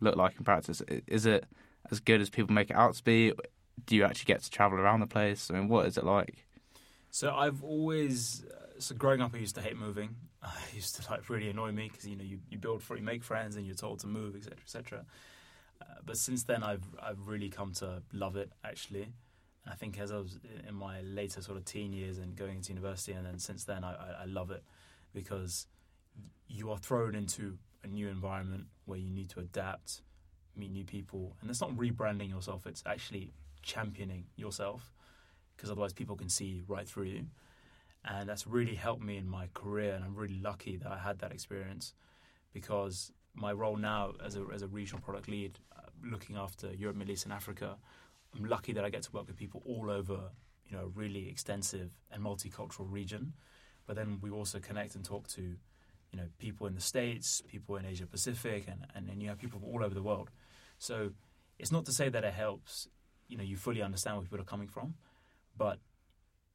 [0.00, 0.82] look like in practice?
[1.06, 1.44] Is it
[1.92, 3.32] as good as people make it out to be?
[3.86, 5.52] Do you actually get to travel around the place?
[5.52, 6.46] I mean, what is it like?
[7.12, 10.16] So I've always, uh, so growing up, I used to hate moving.
[10.42, 13.04] I used to like really annoy me because you know you, you build for you
[13.04, 15.04] make friends and you're told to move, etc., etc.
[15.80, 19.08] Uh, but since then, I've I've really come to love it actually.
[19.66, 22.70] I think as I was in my later sort of teen years and going into
[22.70, 24.62] university, and then since then, I, I, I love it
[25.12, 25.66] because
[26.48, 30.02] you are thrown into a new environment where you need to adapt,
[30.56, 34.92] meet new people, and it's not rebranding yourself; it's actually championing yourself
[35.56, 37.26] because otherwise people can see right through you.
[38.04, 41.18] And that's really helped me in my career, and I'm really lucky that I had
[41.18, 41.94] that experience
[42.54, 46.96] because my role now as a, as a regional product lead, uh, looking after Europe,
[46.96, 47.76] Middle East, and Africa,
[48.36, 50.30] I'm lucky that I get to work with people all over,
[50.66, 53.32] you know, a really extensive and multicultural region.
[53.86, 57.76] But then we also connect and talk to, you know, people in the States, people
[57.76, 60.30] in Asia Pacific, and, and, and you have people from all over the world.
[60.78, 61.12] So
[61.58, 62.88] it's not to say that it helps
[63.28, 64.94] you know you fully understand where people are coming from,
[65.56, 65.78] but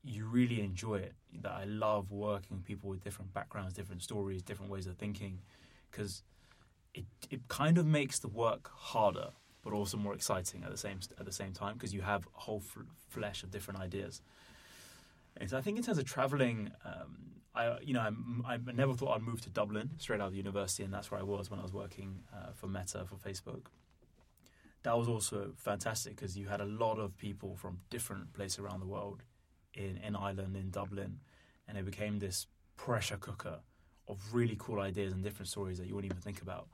[0.04, 1.14] you really enjoy it.
[1.42, 5.40] That I love working with people with different backgrounds, different stories, different ways of thinking,
[5.90, 6.24] because
[6.94, 9.30] it it kind of makes the work harder,
[9.64, 12.40] but also more exciting at the same at the same time because you have a
[12.42, 14.22] whole f- flesh of different ideas.
[15.38, 18.94] And so I think in terms of traveling, um, I you know I'm, I never
[18.94, 21.60] thought I'd move to Dublin straight out of university, and that's where I was when
[21.60, 23.66] I was working uh, for Meta for Facebook.
[24.84, 28.82] That was also fantastic because you had a lot of people from different places around
[28.82, 29.24] the world
[29.74, 31.20] in in Ireland, in Dublin,
[31.68, 33.60] and it became this pressure cooker
[34.08, 36.68] of really cool ideas and different stories that you wouldn't even think about.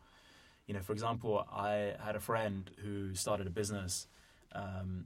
[0.70, 4.08] You know, for example, I had a friend who started a business
[4.54, 5.06] um,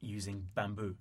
[0.00, 0.96] using bamboo,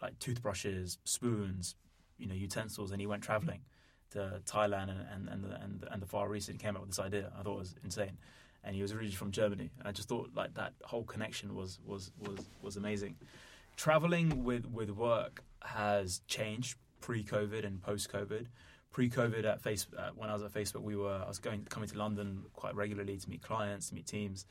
[0.00, 1.74] like toothbrushes, spoons,
[2.16, 3.62] you know, utensils, and he went traveling
[4.10, 6.90] to Thailand and and and the, and, and the Far East and came up with
[6.90, 7.32] this idea.
[7.36, 8.18] I thought it was insane,
[8.62, 9.70] and he was originally from Germany.
[9.80, 13.16] And I just thought like that whole connection was was was was amazing.
[13.74, 18.46] Traveling with with work has changed pre-COVID and post-COVID.
[18.94, 21.88] Pre-COVID at face uh, when I was at Facebook, we were I was going coming
[21.88, 24.46] to London quite regularly to meet clients, to meet teams.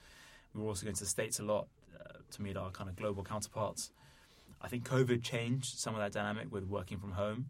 [0.53, 2.97] We were also going to the States a lot uh, to meet our kind of
[2.97, 3.91] global counterparts.
[4.61, 7.45] I think COVID changed some of that dynamic with working from home,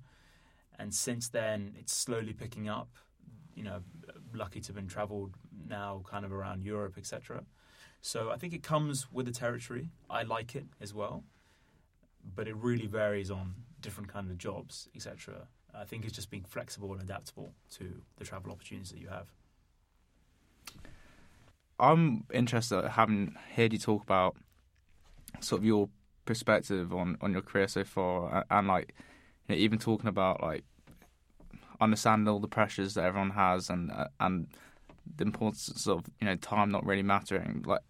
[0.77, 2.89] and since then it's slowly picking up.
[3.55, 3.79] You know,
[4.31, 5.31] lucky to have been travelled
[5.67, 7.43] now, kind of around Europe, etc.
[8.01, 9.89] So I think it comes with the territory.
[10.11, 11.23] I like it as well,
[12.35, 15.47] but it really varies on different kind of jobs, etc.
[15.75, 19.27] I think it's just being flexible and adaptable to the travel opportunities that you have.
[21.79, 24.35] I'm interested, having heard you talk about
[25.39, 25.89] sort of your
[26.25, 28.93] perspective on, on your career so far, and, and like
[29.47, 30.63] you know, even talking about like
[31.81, 34.47] understanding all the pressures that everyone has, and uh, and
[35.17, 37.63] the importance of you know time not really mattering.
[37.65, 37.81] Like,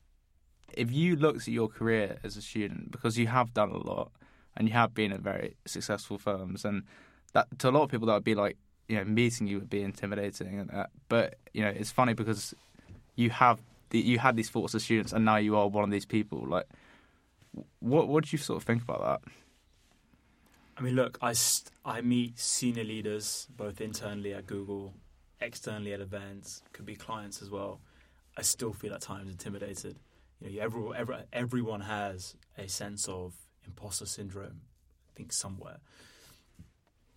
[0.73, 4.11] if you looked at your career as a student, because you have done a lot,
[4.55, 6.83] and you have been at very successful firms, and
[7.33, 9.69] that to a lot of people that would be like you know meeting you would
[9.69, 12.53] be intimidating, and uh, but you know it's funny because
[13.15, 15.91] you have the, you had these thoughts as students, and now you are one of
[15.91, 16.45] these people.
[16.47, 16.67] Like,
[17.79, 19.31] what what do you sort of think about that?
[20.75, 24.95] I mean, look, I, st- I meet senior leaders both internally at Google,
[25.39, 27.79] externally at events, could be clients as well.
[28.35, 29.99] I still feel at times intimidated.
[30.41, 33.35] You know, every, every, everyone has a sense of
[33.67, 34.61] imposter syndrome,
[35.11, 35.77] I think, somewhere.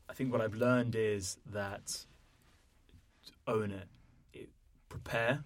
[0.09, 2.05] I think what I've learned is that
[3.47, 3.89] own it,
[4.33, 4.49] it
[4.89, 5.45] prepare,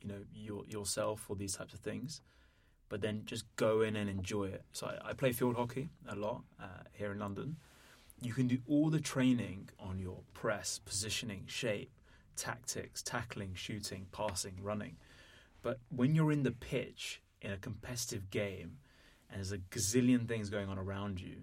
[0.00, 2.22] you know, your, yourself for these types of things
[2.88, 4.64] but then just go in and enjoy it.
[4.72, 7.56] So I, I play field hockey a lot uh, here in London.
[8.20, 11.90] You can do all the training on your press, positioning, shape,
[12.36, 14.96] tactics, tackling, shooting, passing, running.
[15.62, 18.78] But when you're in the pitch in a competitive game
[19.30, 21.42] and there's a gazillion things going on around you,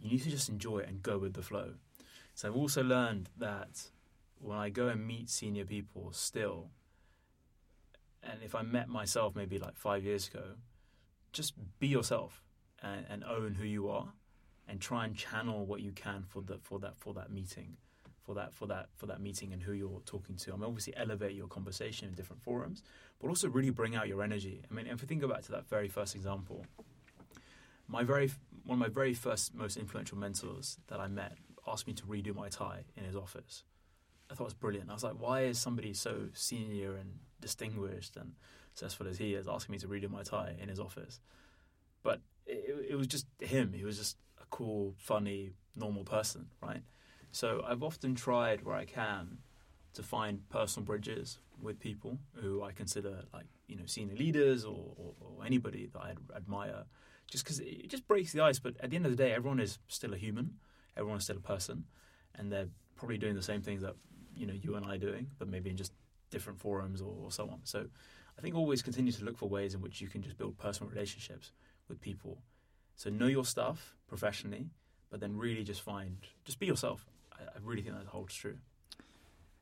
[0.00, 1.74] you need to just enjoy it and go with the flow.
[2.34, 3.88] So I've also learned that
[4.40, 6.70] when I go and meet senior people still,
[8.22, 10.54] and if I met myself maybe like five years ago,
[11.32, 12.42] just be yourself
[12.82, 14.12] and, and, own who you are,
[14.68, 17.76] and try and channel what you can for the for that for that meeting,
[18.22, 20.52] for that for that for that meeting and who you're talking to.
[20.52, 22.82] I mean, obviously elevate your conversation in different forums,
[23.20, 24.62] but also really bring out your energy.
[24.70, 26.64] I mean, if you think back to that very first example,
[27.88, 28.30] my very
[28.68, 31.32] one of my very first most influential mentors that I met
[31.66, 33.64] asked me to redo my tie in his office.
[34.30, 34.90] I thought it was brilliant.
[34.90, 38.34] I was like, why is somebody so senior and distinguished and
[38.74, 41.18] successful as he is asking me to redo my tie in his office?
[42.02, 43.72] But it, it was just him.
[43.72, 46.82] He was just a cool, funny, normal person, right?
[47.32, 49.38] So I've often tried where I can
[49.94, 54.92] to find personal bridges with people who I consider like you know senior leaders or,
[54.98, 56.84] or, or anybody that I admire,
[57.30, 58.58] just because it just breaks the ice.
[58.58, 60.54] But at the end of the day, everyone is still a human,
[60.96, 61.84] everyone is still a person,
[62.34, 63.94] and they're probably doing the same things that
[64.34, 65.92] you know you and I are doing, but maybe in just
[66.30, 67.60] different forums or, or so on.
[67.64, 67.86] So
[68.38, 70.90] I think always continue to look for ways in which you can just build personal
[70.90, 71.52] relationships
[71.88, 72.38] with people.
[72.96, 74.66] So know your stuff professionally,
[75.10, 77.06] but then really just find just be yourself.
[77.32, 78.58] I, I really think that holds true.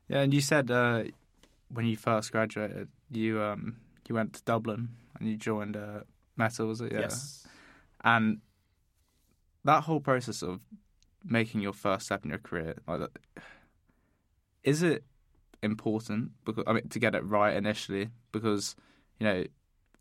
[0.07, 1.03] Yeah, and you said uh,
[1.69, 3.77] when you first graduated, you um,
[4.07, 6.01] you went to Dublin and you joined uh,
[6.37, 6.93] Meta, was it?
[6.93, 7.01] Yeah.
[7.01, 7.47] Yes.
[8.03, 8.39] And
[9.63, 10.61] that whole process of
[11.23, 13.01] making your first step in your career, like,
[14.63, 15.03] is it
[15.63, 16.31] important?
[16.45, 18.75] Because I mean to get it right initially because
[19.19, 19.43] you know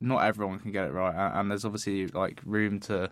[0.00, 3.11] not everyone can get it right and there's obviously like room to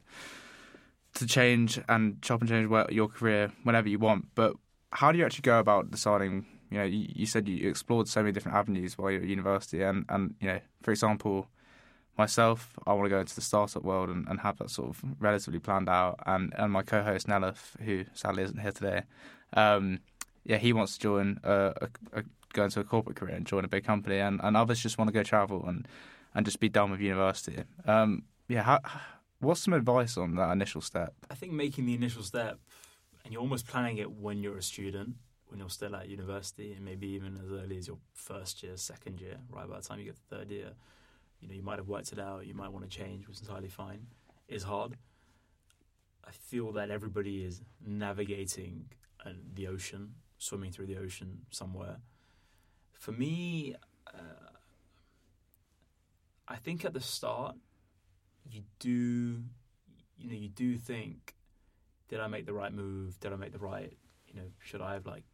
[1.15, 4.27] to change and chop and change your career whenever you want.
[4.35, 4.55] But
[4.91, 8.21] how do you actually go about deciding you know you, you said you explored so
[8.21, 11.49] many different avenues while you're at university and and you know for example
[12.17, 15.03] myself, I want to go into the startup world and, and have that sort of
[15.19, 16.21] relatively planned out.
[16.27, 19.03] And and my co-host Nelith, who sadly isn't here today,
[19.55, 20.01] um,
[20.45, 22.23] yeah, he wants to join a, a, a,
[22.53, 25.09] go into a corporate career and join a big company, and, and others just want
[25.09, 25.89] to go travel and
[26.35, 27.63] and just be done with university.
[27.87, 28.81] Um, yeah, how,
[29.41, 31.15] what's some advice on that initial step?
[31.31, 32.59] I think making the initial step,
[33.25, 35.15] and you're almost planning it when you're a student,
[35.47, 39.21] when you're still at university, and maybe even as early as your first year, second
[39.21, 40.71] year, right by the time you get to third year,
[41.45, 43.43] you know, you might have worked it out, you might want to change, which is
[43.43, 44.07] entirely fine,
[44.49, 44.97] is hard.
[46.27, 48.87] I feel that everybody is navigating
[49.25, 51.99] uh, the ocean, swimming through the ocean somewhere.
[52.95, 53.77] For me,
[54.07, 54.55] uh,
[56.49, 57.57] I think at the start,
[58.51, 59.43] you do,
[60.17, 61.35] you know, you do think,
[62.09, 63.21] did I make the right move?
[63.21, 63.93] Did I make the right,
[64.27, 65.25] you know, should I have like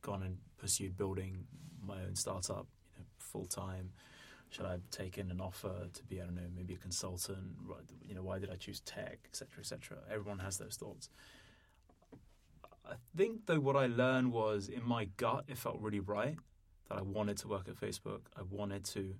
[0.00, 1.44] gone and pursued building
[1.80, 3.92] my own startup, you know, full time?
[4.52, 7.56] Should I have taken an offer to be, I don't know, maybe a consultant?
[8.06, 9.96] You know, why did I choose tech, etc., etc.
[10.10, 11.08] Everyone has those thoughts.
[12.84, 16.36] I think though what I learned was in my gut, it felt really right
[16.90, 18.20] that I wanted to work at Facebook.
[18.36, 19.14] I wanted to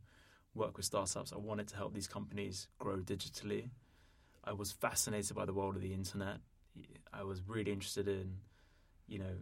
[0.54, 1.32] work with startups.
[1.32, 3.70] I wanted to help these companies grow digitally.
[4.44, 6.40] I was fascinated by the world of the internet.
[7.10, 8.34] I was really interested in,
[9.08, 9.36] you know,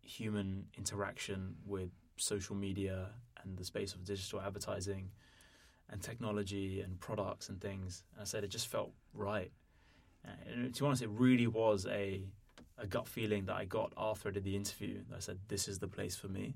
[0.00, 3.10] human interaction with social media
[3.44, 5.10] and the space of digital advertising
[5.88, 8.04] and technology and products and things.
[8.12, 9.50] And I said it just felt right.
[10.46, 12.22] And to be honest, it really was a
[12.78, 15.00] a gut feeling that I got after I did the interview.
[15.14, 16.54] I said, "This is the place for me."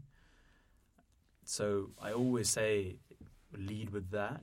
[1.44, 2.96] So I always say
[3.52, 4.42] lead with that.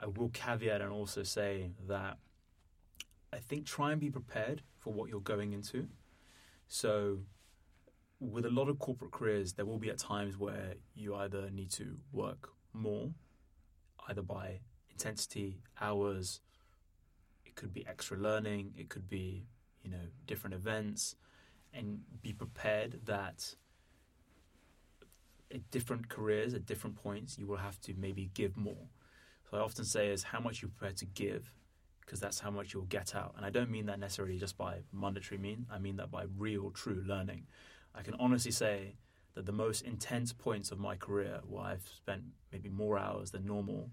[0.00, 2.18] I will caveat and also say that
[3.32, 5.88] I think try and be prepared for what you're going into.
[6.68, 7.18] So,
[8.20, 11.70] with a lot of corporate careers, there will be at times where you either need
[11.72, 13.10] to work more,
[14.08, 16.40] either by intensity, hours,
[17.44, 19.46] it could be extra learning, it could be,
[19.82, 21.16] you know, different events,
[21.72, 23.54] and be prepared that
[25.52, 28.88] at different careers, at different points, you will have to maybe give more.
[29.50, 31.54] So I often say is how much you're prepared to give,
[32.00, 33.34] because that's how much you'll get out.
[33.36, 35.66] And I don't mean that necessarily just by monetary mean.
[35.70, 37.46] I mean that by real, true learning.
[37.94, 38.96] I can honestly say
[39.34, 43.46] that the most intense points of my career, where I've spent maybe more hours than
[43.46, 43.90] normal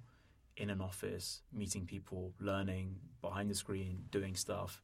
[0.57, 4.81] in an office, meeting people, learning behind the screen, doing stuff,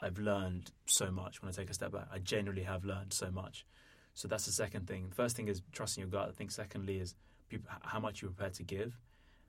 [0.00, 2.08] I've learned so much when I take a step back.
[2.12, 3.66] I genuinely have learned so much.
[4.14, 5.10] So that's the second thing.
[5.14, 6.28] First thing is trusting your gut.
[6.28, 7.14] I think secondly is
[7.48, 8.98] people, how much you're prepared to give.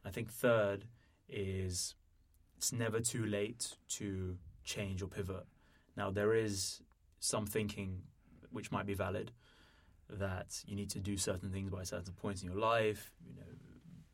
[0.06, 0.86] I think third
[1.28, 1.96] is
[2.58, 5.46] it's never too late to change or pivot.
[5.98, 6.82] Now there is
[7.20, 8.04] some thinking
[8.54, 9.32] which might be valid
[10.10, 13.48] that you need to do certain things by certain points in your life, you know,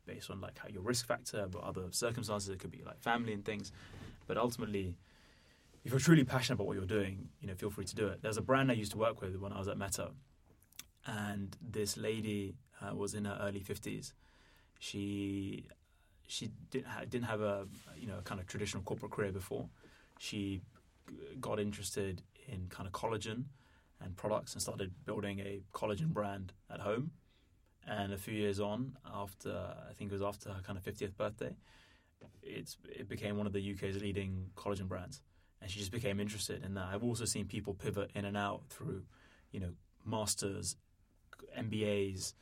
[0.06, 2.48] based on like how your risk factor, but other circumstances.
[2.48, 3.72] It could be like family and things.
[4.26, 4.94] But ultimately,
[5.84, 8.22] if you're truly passionate about what you're doing, you know, feel free to do it.
[8.22, 10.10] There's a brand I used to work with when I was at Meta,
[11.06, 14.14] and this lady uh, was in her early fifties.
[14.78, 15.66] She
[16.26, 19.68] she didn't ha- didn't have a you know a kind of traditional corporate career before.
[20.18, 20.60] She
[21.40, 23.44] got interested in kind of collagen
[24.00, 27.12] and products and started building a collagen brand at home.
[27.86, 29.50] And a few years on, after
[29.88, 31.54] I think it was after her kind of 50th birthday,
[32.42, 35.22] it's it became one of the UK's leading collagen brands,
[35.60, 36.88] and she just became interested in that.
[36.92, 39.02] I've also seen people pivot in and out through,
[39.50, 39.70] you know,
[40.04, 40.76] masters
[41.58, 42.34] MBAs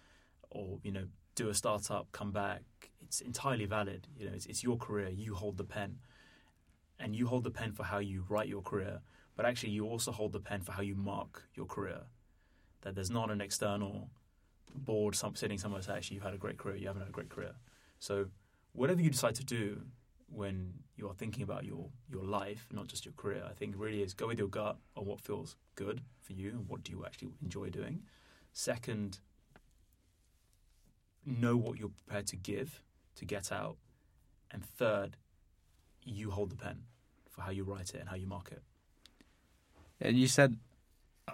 [0.51, 2.63] or you know do a startup, come back.
[3.01, 4.09] It's entirely valid.
[4.17, 5.09] You know, it's, it's your career.
[5.09, 5.99] You hold the pen,
[6.99, 9.01] and you hold the pen for how you write your career.
[9.39, 12.01] But actually, you also hold the pen for how you mark your career.
[12.81, 14.11] That there's not an external
[14.75, 17.13] board some, sitting somewhere saying, actually, you've had a great career, you haven't had a
[17.13, 17.53] great career.
[18.01, 18.27] So,
[18.73, 19.83] whatever you decide to do
[20.29, 24.03] when you are thinking about your, your life, not just your career, I think really
[24.03, 27.05] is go with your gut on what feels good for you and what do you
[27.07, 28.03] actually enjoy doing.
[28.53, 29.21] Second,
[31.25, 32.83] know what you're prepared to give
[33.15, 33.77] to get out.
[34.51, 35.17] And third,
[36.03, 36.83] you hold the pen
[37.31, 38.65] for how you write it and how you mark it.
[40.05, 40.57] You said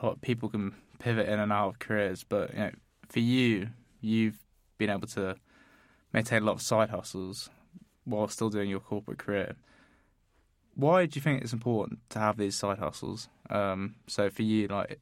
[0.01, 2.71] a lot of people can pivot in and out of careers, but you know,
[3.09, 3.69] for you,
[4.01, 4.39] you've
[4.79, 5.37] been able to
[6.13, 7.51] maintain a lot of side hustles
[8.05, 9.57] while still doing your corporate career.
[10.75, 13.29] Why do you think it's important to have these side hustles?
[13.51, 14.99] Um, so for you, like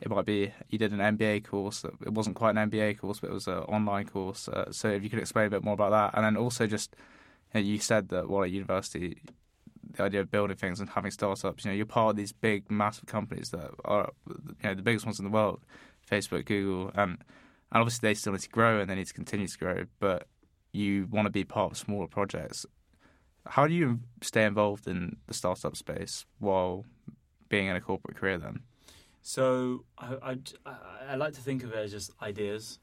[0.00, 1.84] it might be you did an MBA course.
[1.84, 4.48] It wasn't quite an MBA course, but it was an online course.
[4.48, 6.94] Uh, so if you could explain a bit more about that, and then also just
[7.54, 9.18] you, know, you said that while at university,
[9.94, 11.64] the idea of building things and having startups.
[11.64, 15.04] You know, you're part of these big, massive companies that are you know the biggest
[15.04, 15.60] ones in the world,
[16.10, 17.18] Facebook, Google, and
[17.72, 19.84] and obviously they still need to grow and they need to continue to grow.
[19.98, 20.26] But
[20.72, 22.66] you want to be part of smaller projects.
[23.46, 26.84] How do you stay involved in the startup space while
[27.48, 28.60] being in a corporate career then?
[29.22, 30.36] So I,
[30.66, 30.74] I,
[31.10, 32.78] I like to think of it as just ideas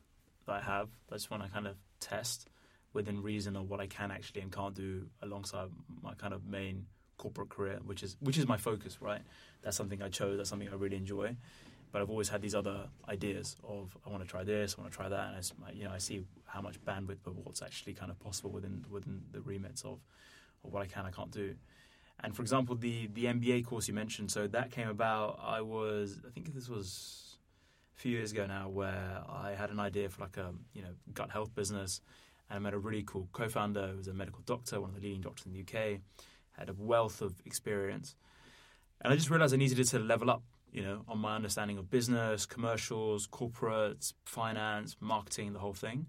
[0.45, 0.89] that I have.
[1.11, 2.49] I just want to kind of test
[2.93, 5.69] within reason of what I can actually and can't do alongside
[6.01, 6.85] my kind of main
[7.17, 9.21] corporate career, which is which is my focus, right?
[9.61, 10.37] That's something I chose.
[10.37, 11.35] That's something I really enjoy.
[11.91, 14.91] But I've always had these other ideas of I want to try this, I want
[14.91, 17.93] to try that, and I, you know I see how much bandwidth, but what's actually
[17.93, 19.99] kind of possible within within the remits of,
[20.63, 21.55] of what I can I can't do.
[22.23, 25.39] And for example, the the MBA course you mentioned, so that came about.
[25.41, 27.37] I was, I think this was
[27.95, 30.93] a few years ago now, where I had an idea for like a you know
[31.13, 32.01] gut health business,
[32.49, 35.01] and I met a really cool co-founder who was a medical doctor, one of the
[35.01, 35.99] leading doctors in the UK,
[36.57, 38.15] had a wealth of experience,
[39.01, 41.89] and I just realized I needed to level up, you know, on my understanding of
[41.89, 46.07] business, commercials, corporates, finance, marketing, the whole thing,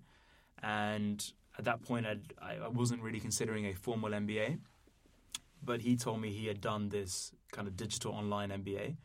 [0.63, 4.59] and at that point, I'd, I wasn't really considering a formal MBA
[5.63, 8.97] but he told me he had done this kind of digital online MBA.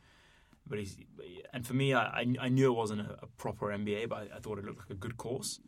[0.65, 0.97] But he's,
[1.51, 4.39] and for me, I, I knew it wasn't a, a proper MBA, but I, I,
[4.39, 5.59] thought it looked like a good course.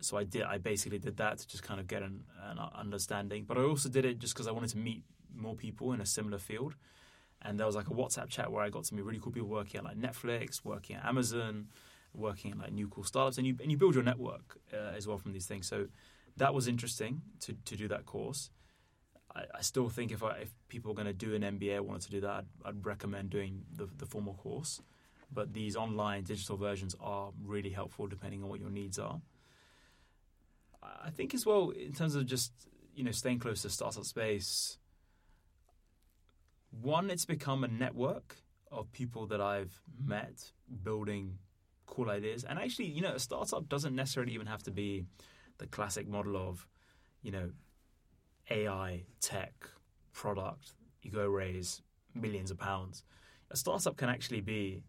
[0.00, 0.42] So I did.
[0.42, 3.44] I basically did that to just kind of get an, an understanding.
[3.44, 5.02] But I also did it just because I wanted to meet
[5.34, 6.74] more people in a similar field.
[7.42, 9.48] And there was like a WhatsApp chat where I got to meet really cool people
[9.48, 11.66] working at like Netflix, working at Amazon,
[12.14, 15.06] working at like new cool startups, and you and you build your network uh, as
[15.06, 15.66] well from these things.
[15.66, 15.88] So
[16.36, 18.50] that was interesting to to do that course.
[19.34, 22.02] I, I still think if I, if people are going to do an MBA, wanted
[22.02, 24.80] to do that, I'd, I'd recommend doing the, the formal course.
[25.32, 29.20] But these online digital versions are really helpful depending on what your needs are.
[31.04, 32.52] I think as well in terms of just
[32.94, 34.78] you know staying close to startup space.
[36.70, 38.36] One, it's become a network
[38.72, 41.38] of people that I've met building
[41.86, 42.44] cool ideas.
[42.44, 45.04] And actually, you know, a startup doesn't necessarily even have to be
[45.58, 46.66] the classic model of,
[47.22, 47.50] you know,
[48.50, 49.52] AI tech
[50.12, 50.72] product,
[51.02, 51.82] you go raise
[52.14, 53.04] millions of pounds.
[53.50, 54.82] A startup can actually be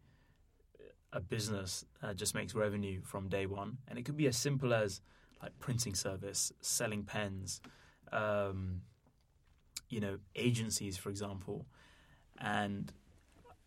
[1.14, 4.74] a business that just makes revenue from day one, and it could be as simple
[4.74, 5.02] as
[5.42, 7.62] like printing service, selling pens,
[8.12, 8.82] um,
[9.90, 11.66] you know, agencies, for example.
[12.40, 12.92] And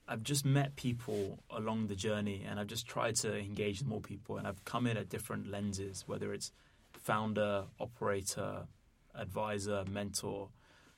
[0.06, 4.38] I've just met people along the journey, and I've just tried to engage more people,
[4.38, 6.50] and I've come in at different lenses, whether it's
[6.92, 8.66] founder, operator,
[9.14, 10.48] advisor, mentor,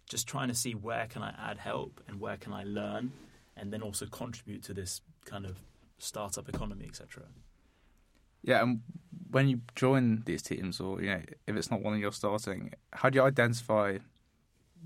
[0.08, 3.12] just trying to see where can I add help and where can I learn,
[3.56, 5.60] and then also contribute to this kind of
[5.98, 7.24] startup economy, etc.
[8.42, 8.80] Yeah, and
[9.30, 13.10] when you join these teams, or you know, if it's not one you're starting, how
[13.10, 13.98] do you identify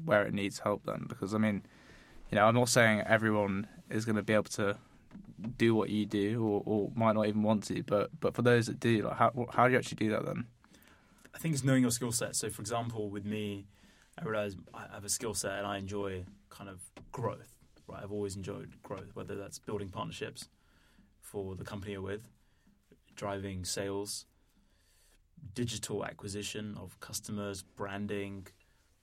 [0.05, 1.07] where it needs help then?
[1.09, 1.63] Because I mean,
[2.31, 4.77] you know, I'm not saying everyone is going to be able to
[5.57, 8.67] do what you do, or, or might not even want to, but but for those
[8.67, 10.47] that do, like how how do you actually do that then?
[11.35, 12.37] I think it's knowing your skill set.
[12.37, 13.67] So, for example, with me,
[14.19, 16.81] I realize I have a skill set and I enjoy kind of
[17.11, 17.51] growth.
[17.87, 20.49] Right, I've always enjoyed growth, whether that's building partnerships
[21.21, 22.29] for the company you're with,
[23.15, 24.27] driving sales,
[25.55, 28.47] digital acquisition of customers, branding,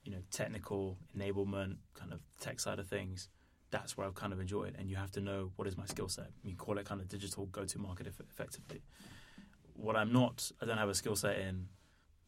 [0.04, 3.30] you know, technical enablement, kind of tech side of things.
[3.70, 4.76] That's where I've kind of enjoyed.
[4.78, 6.32] And you have to know what is my skill set.
[6.44, 8.82] You call it kind of digital go-to-market effectively.
[9.74, 11.68] What I'm not, I don't have a skill set in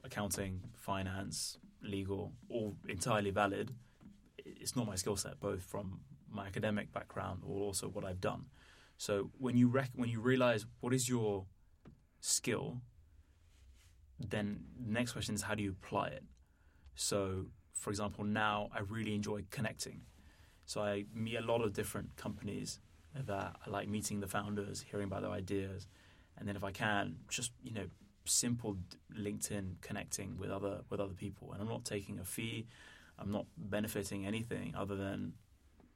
[0.03, 3.71] accounting, finance, legal, all entirely valid.
[4.37, 8.45] It's not my skill set, both from my academic background or also what I've done.
[8.97, 11.45] So when you rec- when you realize what is your
[12.23, 12.77] skill,
[14.17, 16.23] then the next question is how do you apply it?
[16.95, 20.01] So, for example, now I really enjoy connecting.
[20.65, 22.79] So I meet a lot of different companies
[23.13, 25.87] that I like meeting the founders, hearing about their ideas,
[26.37, 27.85] and then if I can, just you know
[28.25, 28.77] simple
[29.19, 32.67] LinkedIn connecting with other with other people, and I'm not taking a fee.
[33.19, 35.33] I'm not benefiting anything other than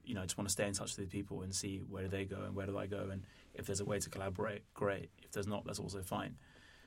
[0.07, 2.09] you know I just want to stay in touch with people and see where do
[2.09, 5.09] they go and where do I go, and if there's a way to collaborate, great.
[5.21, 6.37] If there's not, that's also fine.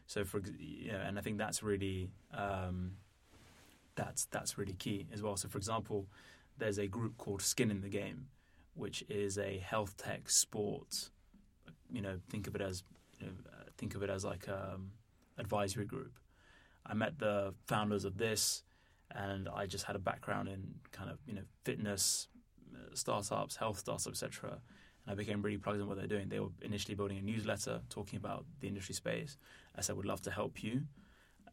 [0.07, 2.93] So for you know, and I think that's really um,
[3.95, 5.37] that's that's really key as well.
[5.37, 6.07] So for example,
[6.59, 8.29] there's a group called Skin in the Game,
[8.75, 11.11] which is a health tech sport.
[11.93, 12.83] You know, think of it as
[13.19, 13.33] you know,
[13.77, 14.93] think of it as like um,
[15.39, 16.19] advisory group.
[16.87, 18.63] I met the founders of this,
[19.11, 22.29] and I just had a background in kind of you know fitness
[22.95, 24.51] startups, health startups, etc.
[24.51, 26.29] And I became really plugged in what they're doing.
[26.29, 29.37] They were initially building a newsletter talking about the industry space.
[29.77, 30.83] I said, "Would love to help you."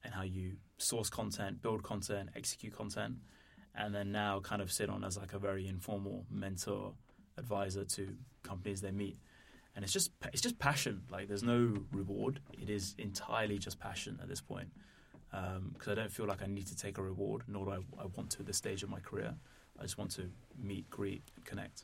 [0.03, 3.15] And how you source content, build content, execute content,
[3.75, 6.93] and then now kind of sit on as like a very informal mentor
[7.37, 9.17] advisor to companies they meet
[9.77, 11.03] and it's just it's just passion.
[11.11, 12.39] Like there's no reward.
[12.59, 14.69] It is entirely just passion at this point.
[15.31, 17.75] Um, because I don't feel like I need to take a reward, nor do I,
[18.01, 19.35] I want to at this stage of my career.
[19.79, 21.83] I just want to meet, greet, connect.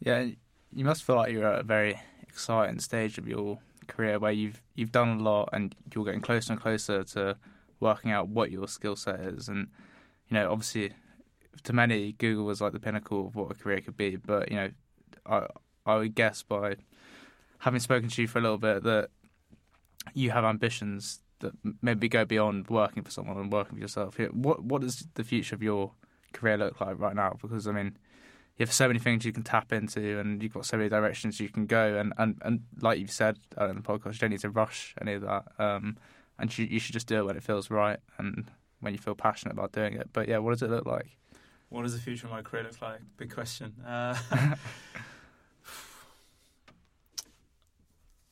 [0.00, 0.26] Yeah,
[0.72, 4.62] you must feel like you're at a very exciting stage of your career where you've
[4.74, 7.36] you've done a lot and you're getting closer and closer to
[7.80, 9.48] working out what your skill set is.
[9.48, 9.68] And
[10.28, 10.92] you know, obviously,
[11.64, 14.16] to many, Google was like the pinnacle of what a career could be.
[14.16, 14.70] But you know,
[15.26, 15.46] I
[15.86, 16.76] I would guess by
[17.58, 19.10] having spoken to you for a little bit that
[20.14, 21.52] you have ambitions that
[21.82, 24.18] maybe go beyond working for someone and working for yourself.
[24.32, 25.92] What what does the future of your
[26.32, 27.36] career look like right now?
[27.40, 27.96] Because I mean,
[28.56, 31.40] you have so many things you can tap into, and you've got so many directions
[31.40, 31.96] you can go.
[31.96, 34.94] And and, and like you've said uh, in the podcast, you don't need to rush
[35.00, 35.44] any of that.
[35.58, 35.96] Um,
[36.38, 38.50] and you, you should just do it when it feels right and
[38.80, 40.08] when you feel passionate about doing it.
[40.12, 41.16] But yeah, what does it look like?
[41.68, 43.00] What does the future of my career look like?
[43.16, 43.74] Big question.
[43.86, 44.16] Uh,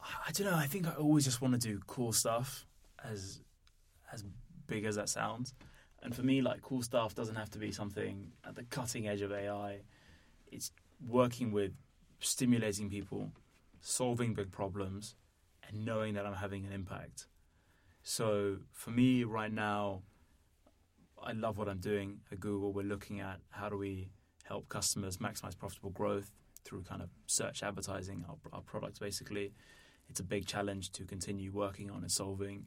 [0.00, 0.56] I don't know.
[0.56, 2.66] I think I always just want to do cool stuff,
[3.04, 3.40] as
[4.12, 4.24] as
[4.66, 5.54] big as that sounds.
[6.02, 9.20] And for me, like cool stuff doesn't have to be something at the cutting edge
[9.20, 9.80] of AI.
[10.50, 10.70] It's
[11.06, 11.72] working with,
[12.20, 13.32] stimulating people,
[13.80, 15.16] solving big problems,
[15.66, 17.26] and knowing that I'm having an impact.
[18.02, 20.02] So for me, right now,
[21.22, 22.72] I love what I'm doing at Google.
[22.72, 24.08] We're looking at how do we
[24.44, 26.30] help customers maximize profitable growth
[26.64, 29.52] through kind of search advertising, our, our products basically.
[30.08, 32.64] It's a big challenge to continue working on and solving.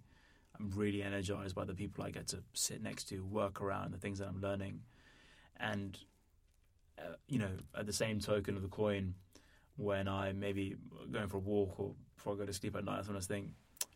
[0.62, 3.98] I'm really energized by the people I get to sit next to, work around, the
[3.98, 4.82] things that I'm learning.
[5.60, 5.98] And,
[7.00, 9.16] uh, you know, at the same token of the coin,
[9.78, 10.76] when I maybe
[11.12, 13.48] going for a walk or before I go to sleep at night, I sometimes think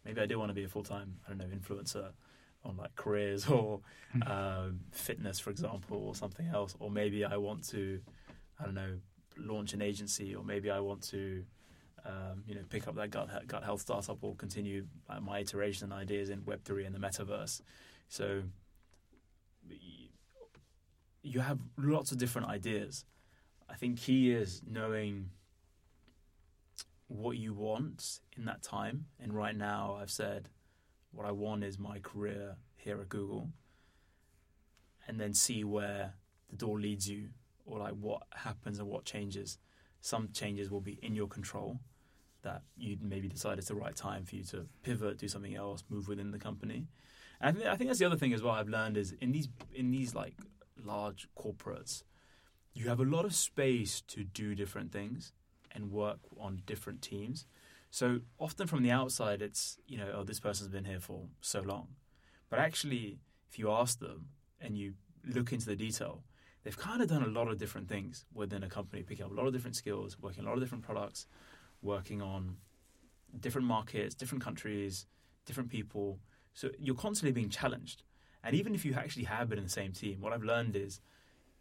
[0.03, 2.09] maybe I do want to be a full time, I don't know, influencer
[2.63, 3.81] on like careers or
[4.25, 6.75] um, fitness, for example, or something else.
[6.79, 8.01] Or maybe I want to,
[8.59, 8.97] I don't know,
[9.37, 11.43] launch an agency, or maybe I want to
[12.05, 14.85] um, you know, pick up that gut, gut health startup or continue
[15.21, 17.61] my iterations and ideas in Web3 and the metaverse.
[18.09, 18.43] So
[21.23, 23.05] you have lots of different ideas.
[23.67, 25.31] I think key is knowing
[27.07, 29.05] what you want in that time.
[29.19, 30.49] And right now, I've said
[31.11, 33.49] what I want is my career here at Google,
[35.07, 36.13] and then see where
[36.49, 37.29] the door leads you,
[37.65, 39.57] or like what happens and what changes.
[40.01, 41.79] Some changes will be in your control,
[42.45, 45.83] that you maybe decide it's the right time for you to pivot, do something else,
[45.89, 46.87] move within the company.
[47.41, 49.31] And I think, I think that's the other thing as well I've learned is in
[49.33, 50.35] these in these like
[50.81, 52.03] large corporates,
[52.73, 55.33] you have a lot of space to do different things
[55.73, 57.45] and work on different teams.
[57.91, 61.61] So often from the outside, it's you know, oh, this person's been here for so
[61.61, 61.87] long,
[62.49, 63.19] but actually,
[63.49, 64.27] if you ask them
[64.61, 64.93] and you
[65.25, 66.23] look into the detail,
[66.63, 69.33] they've kind of done a lot of different things within a company, picking up a
[69.33, 71.27] lot of different skills, working a lot of different products,
[71.85, 72.57] working on
[73.39, 75.05] different markets, different countries,
[75.45, 76.19] different people.
[76.53, 78.03] So you're constantly being challenged.
[78.43, 80.99] And even if you actually have been in the same team, what I've learned is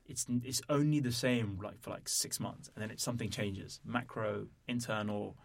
[0.06, 3.80] it's it's only the same like for like six months, and then it, something changes,
[3.84, 5.36] macro, internal.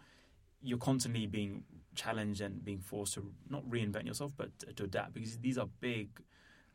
[0.62, 1.64] You're constantly being
[1.94, 6.08] challenged and being forced to not reinvent yourself, but to adapt because these are big,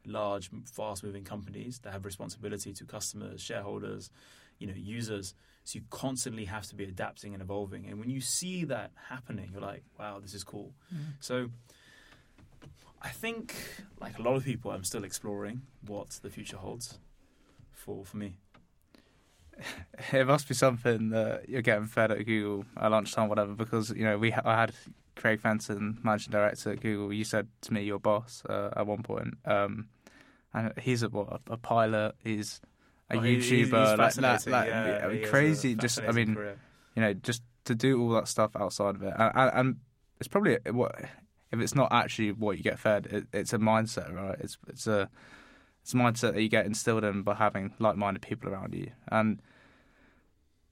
[0.08, 4.10] large, fast-moving companies that have responsibility to customers, shareholders,
[4.60, 5.34] you know, users.
[5.64, 7.88] So you constantly have to be adapting and evolving.
[7.88, 10.74] And when you see that happening, you're like, wow, this is cool.
[10.94, 11.00] Mm.
[11.20, 11.50] So
[13.02, 13.56] I think,
[14.00, 17.00] like a lot of people, I'm still exploring what the future holds
[17.72, 18.38] for for me.
[20.12, 23.54] It must be something that you're getting fed at Google at lunchtime, whatever.
[23.54, 24.74] Because you know, we ha- I had
[25.16, 27.14] Craig Fenton, managing director at Google.
[27.14, 29.88] You said to me, your boss uh, at one point, um,
[30.54, 32.16] and he's a what a pilot.
[32.22, 32.60] He's
[33.10, 35.76] a oh, YouTuber, he's, he's like that, like, yeah, I mean, crazy.
[35.76, 36.58] Just, I mean, career.
[36.96, 39.76] you know, just to do all that stuff outside of it, and, and, and
[40.20, 40.96] it's probably what
[41.52, 44.38] if it's not actually what you get fed, it, it's a mindset, right?
[44.40, 45.10] It's it's a
[45.82, 49.42] it's a mindset that you get instilled in by having like-minded people around you, and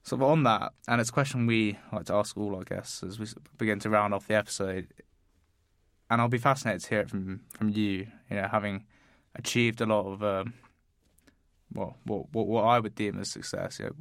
[0.02, 3.02] sort of on that, and it's a question we like to ask all our guests
[3.02, 3.26] as we
[3.58, 4.88] begin to round off the episode.
[6.10, 8.06] And I'll be fascinated to hear it from from you.
[8.30, 8.84] You know, having
[9.34, 10.54] achieved a lot of um,
[11.74, 13.78] well, what, what what I would deem as success.
[13.78, 13.94] You know,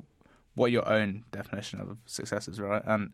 [0.55, 2.83] what your own definition of success is, right?
[2.85, 3.11] And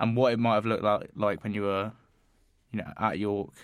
[0.00, 1.92] and what it might have looked like like when you were,
[2.72, 3.54] you know, at York,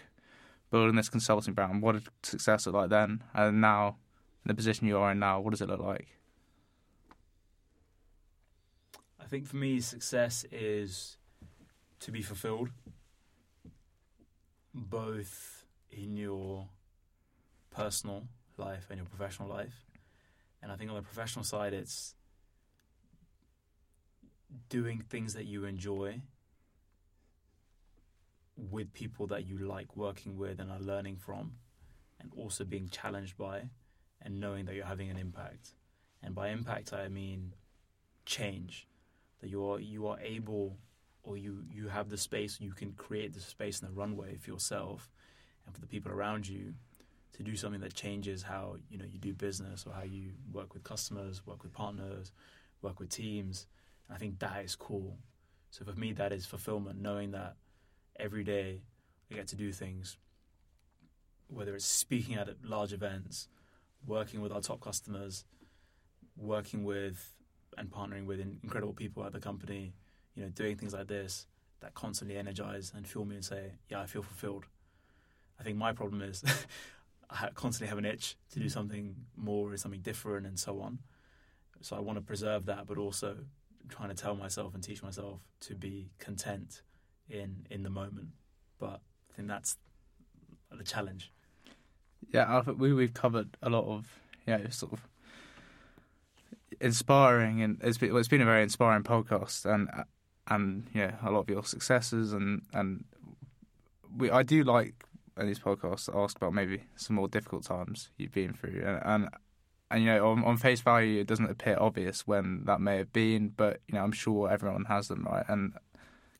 [0.71, 1.83] building this consulting brand.
[1.83, 3.23] What did success look like then?
[3.35, 3.97] And now,
[4.45, 6.09] in the position you are in now, what does it look like?
[9.21, 11.19] I think for me, success is
[12.01, 12.71] to be fulfilled,
[14.75, 16.69] both in your
[17.71, 19.88] personal life and your professional life.
[20.63, 22.15] And I think on the professional side, it's
[24.69, 26.21] doing things that you enjoy
[28.57, 31.53] with people that you like working with and are learning from,
[32.21, 33.63] and also being challenged by
[34.21, 35.75] and knowing that you're having an impact.
[36.23, 37.55] And by impact, I mean
[38.27, 38.89] change.
[39.41, 40.77] That you are you are able,
[41.23, 42.61] or you you have the space.
[42.61, 45.09] You can create the space and the runway for yourself
[45.65, 46.75] and for the people around you
[47.39, 50.75] to do something that changes how you know you do business or how you work
[50.75, 52.33] with customers, work with partners,
[52.83, 53.67] work with teams.
[54.09, 55.17] And I think that is cool.
[55.71, 57.55] So for me, that is fulfillment, knowing that
[58.19, 58.83] every day
[59.31, 60.17] I get to do things,
[61.47, 63.49] whether it's speaking at large events,
[64.05, 65.45] working with our top customers,
[66.37, 67.35] working with
[67.77, 69.95] and partnering with incredible people at the company,
[70.35, 71.47] you know, doing things like this
[71.81, 74.65] that constantly energize and fuel me and say, yeah, I feel fulfilled.
[75.61, 76.43] I think my problem is
[77.31, 78.71] I constantly have an itch to do mm.
[78.71, 81.01] something more or something different and so on.
[81.81, 83.37] So I want to preserve that, but also
[83.89, 86.83] trying to tell myself and teach myself to be content
[87.29, 88.29] in in the moment.
[88.79, 89.01] But
[89.31, 89.77] I think that's
[90.71, 91.33] the challenge.
[92.33, 94.07] Yeah, I think we we've covered a lot of
[94.47, 95.01] you know sort of
[96.81, 99.89] inspiring, and it's been, well, it's been a very inspiring podcast, and
[100.49, 103.05] and yeah, a lot of your successes, and and
[104.17, 105.05] we I do like
[105.39, 109.29] in these podcasts ask about maybe some more difficult times you've been through, and and,
[109.91, 113.13] and you know on, on face value it doesn't appear obvious when that may have
[113.13, 115.45] been, but you know I'm sure everyone has them, right?
[115.49, 115.75] And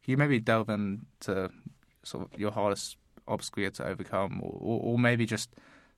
[0.07, 1.51] you maybe delve into
[2.03, 2.97] sort of your hardest
[3.27, 5.51] obstacle to overcome, or, or, or maybe just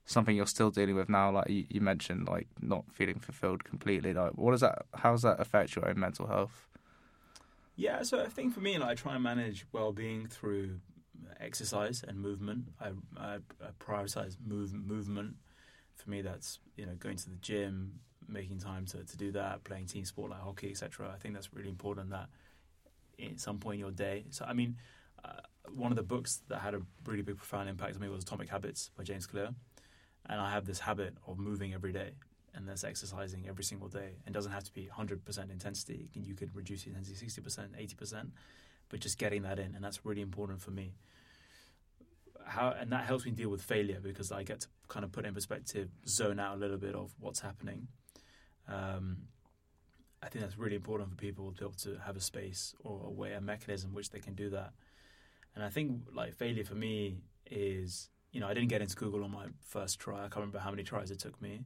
[0.05, 4.13] something you're still dealing with now, like you, you, mentioned, like not feeling fulfilled completely.
[4.13, 4.83] Like, what does that?
[4.95, 6.69] How does that affect your own mental health?
[7.77, 10.81] Yeah, so I think for me, like, I try and manage well-being through
[11.41, 12.65] exercise and movement.
[12.81, 15.37] I, I, I prioritize move, movement.
[15.95, 19.65] For me, that's you know going to the gym, making time to, to do that,
[19.65, 21.11] playing team sport like hockey, etc.
[21.15, 22.11] I think that's really important.
[22.11, 22.29] That
[23.23, 24.25] at some point in your day.
[24.31, 24.77] So I mean,
[25.25, 25.41] uh,
[25.75, 28.49] one of the books that had a really big, profound impact on me was Atomic
[28.49, 29.51] Habits by James Clear
[30.27, 32.13] and I have this habit of moving every day
[32.55, 34.17] and that's exercising every single day.
[34.27, 36.09] And doesn't have to be 100% intensity.
[36.15, 38.31] You could reduce the intensity 60%, 80%,
[38.91, 40.93] but just getting that in, and that's really important for me.
[42.45, 45.25] How and that helps me deal with failure because I get to kind of put
[45.25, 47.89] in perspective, zone out a little bit of what's happening.
[48.69, 49.29] Um,
[50.23, 53.07] I think that's really important for people to be able to have a space or
[53.07, 54.73] a way, a mechanism which they can do that.
[55.55, 59.25] And I think like failure for me is you know, I didn't get into Google
[59.25, 60.19] on my first try.
[60.19, 61.65] I can't remember how many tries it took me,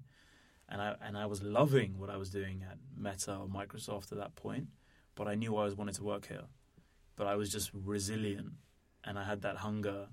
[0.68, 4.18] and I and I was loving what I was doing at Meta or Microsoft at
[4.18, 4.68] that point.
[5.14, 6.44] But I knew I was wanted to work here.
[7.16, 8.52] But I was just resilient,
[9.04, 10.08] and I had that hunger,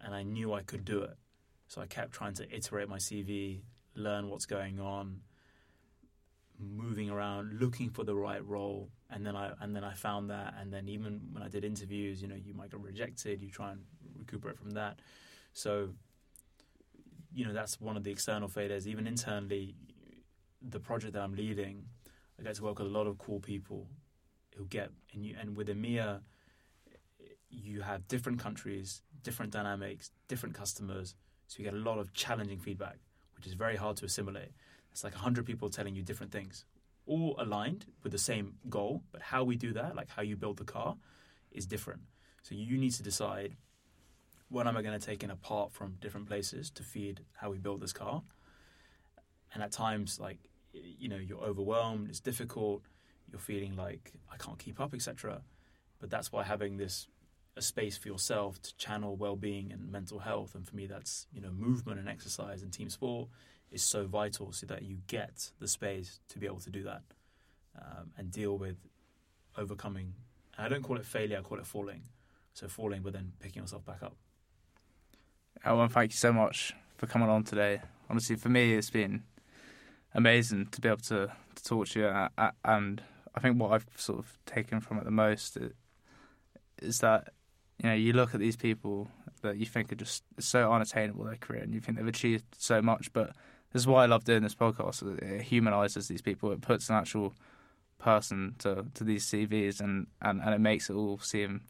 [0.00, 1.16] and I knew I could do it.
[1.66, 3.62] So I kept trying to iterate my CV,
[3.94, 5.20] learn what's going on,
[6.58, 10.54] moving around, looking for the right role, and then I and then I found that.
[10.60, 13.42] And then even when I did interviews, you know, you might get rejected.
[13.42, 13.80] You try and
[14.16, 15.00] recuperate from that.
[15.52, 15.90] So,
[17.32, 18.86] you know, that's one of the external failures.
[18.86, 19.74] Even internally,
[20.62, 21.84] the project that I'm leading,
[22.38, 23.86] I get to work with a lot of cool people
[24.56, 26.20] who get and you and with EMEA,
[27.48, 31.14] you have different countries, different dynamics, different customers.
[31.48, 32.98] So you get a lot of challenging feedback,
[33.36, 34.52] which is very hard to assimilate.
[34.92, 36.64] It's like hundred people telling you different things,
[37.06, 40.58] all aligned with the same goal, but how we do that, like how you build
[40.58, 40.96] the car,
[41.50, 42.02] is different.
[42.42, 43.56] So you need to decide
[44.48, 47.58] what am I going to take in apart from different places to feed how we
[47.58, 48.22] build this car?
[49.54, 50.38] And at times, like,
[50.72, 52.82] you know, you're overwhelmed, it's difficult,
[53.30, 55.42] you're feeling like I can't keep up, etc.
[56.00, 57.08] But that's why having this
[57.56, 61.40] a space for yourself to channel well-being and mental health, and for me, that's you
[61.40, 63.28] know, movement and exercise and team sport
[63.70, 67.02] is so vital, so that you get the space to be able to do that
[67.78, 68.76] um, and deal with
[69.56, 70.14] overcoming.
[70.56, 72.02] And I don't call it failure; I call it falling.
[72.52, 74.16] So falling, but then picking yourself back up.
[75.64, 77.80] Elwyn, thank you so much for coming on today.
[78.08, 79.22] Honestly, for me, it's been
[80.14, 82.28] amazing to be able to, to talk to you.
[82.64, 83.02] And
[83.34, 85.56] I think what I've sort of taken from it the most
[86.82, 87.32] is that
[87.78, 89.08] you know you look at these people
[89.42, 92.82] that you think are just so unattainable their career, and you think they've achieved so
[92.82, 93.12] much.
[93.12, 93.28] But
[93.72, 95.22] this is why I love doing this podcast.
[95.22, 96.52] It humanizes these people.
[96.52, 97.34] It puts an actual
[97.98, 101.62] person to to these CVs, and, and, and it makes it all seem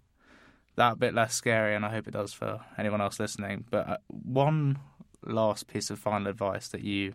[0.77, 3.65] that bit less scary, and I hope it does for anyone else listening.
[3.71, 4.79] But uh, one
[5.25, 7.15] last piece of final advice that you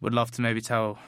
[0.00, 0.98] would love to maybe tell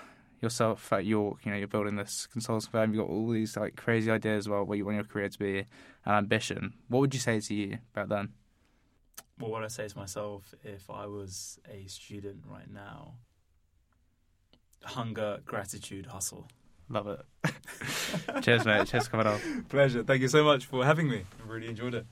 [0.40, 3.76] yourself at York, you know, you're building this consulting firm, you've got all these like
[3.76, 5.64] crazy ideas about what you want your career to be
[6.04, 6.74] and ambition.
[6.88, 8.30] What would you say to you back then?
[9.38, 13.14] Well, what I say to myself if I was a student right now
[14.86, 16.48] hunger, gratitude, hustle.
[16.88, 17.52] Love it.
[18.42, 18.86] Cheers, mate.
[18.86, 19.64] Cheers coming on.
[19.68, 20.04] Pleasure.
[20.04, 21.24] Thank you so much for having me.
[21.42, 22.06] I really enjoyed it.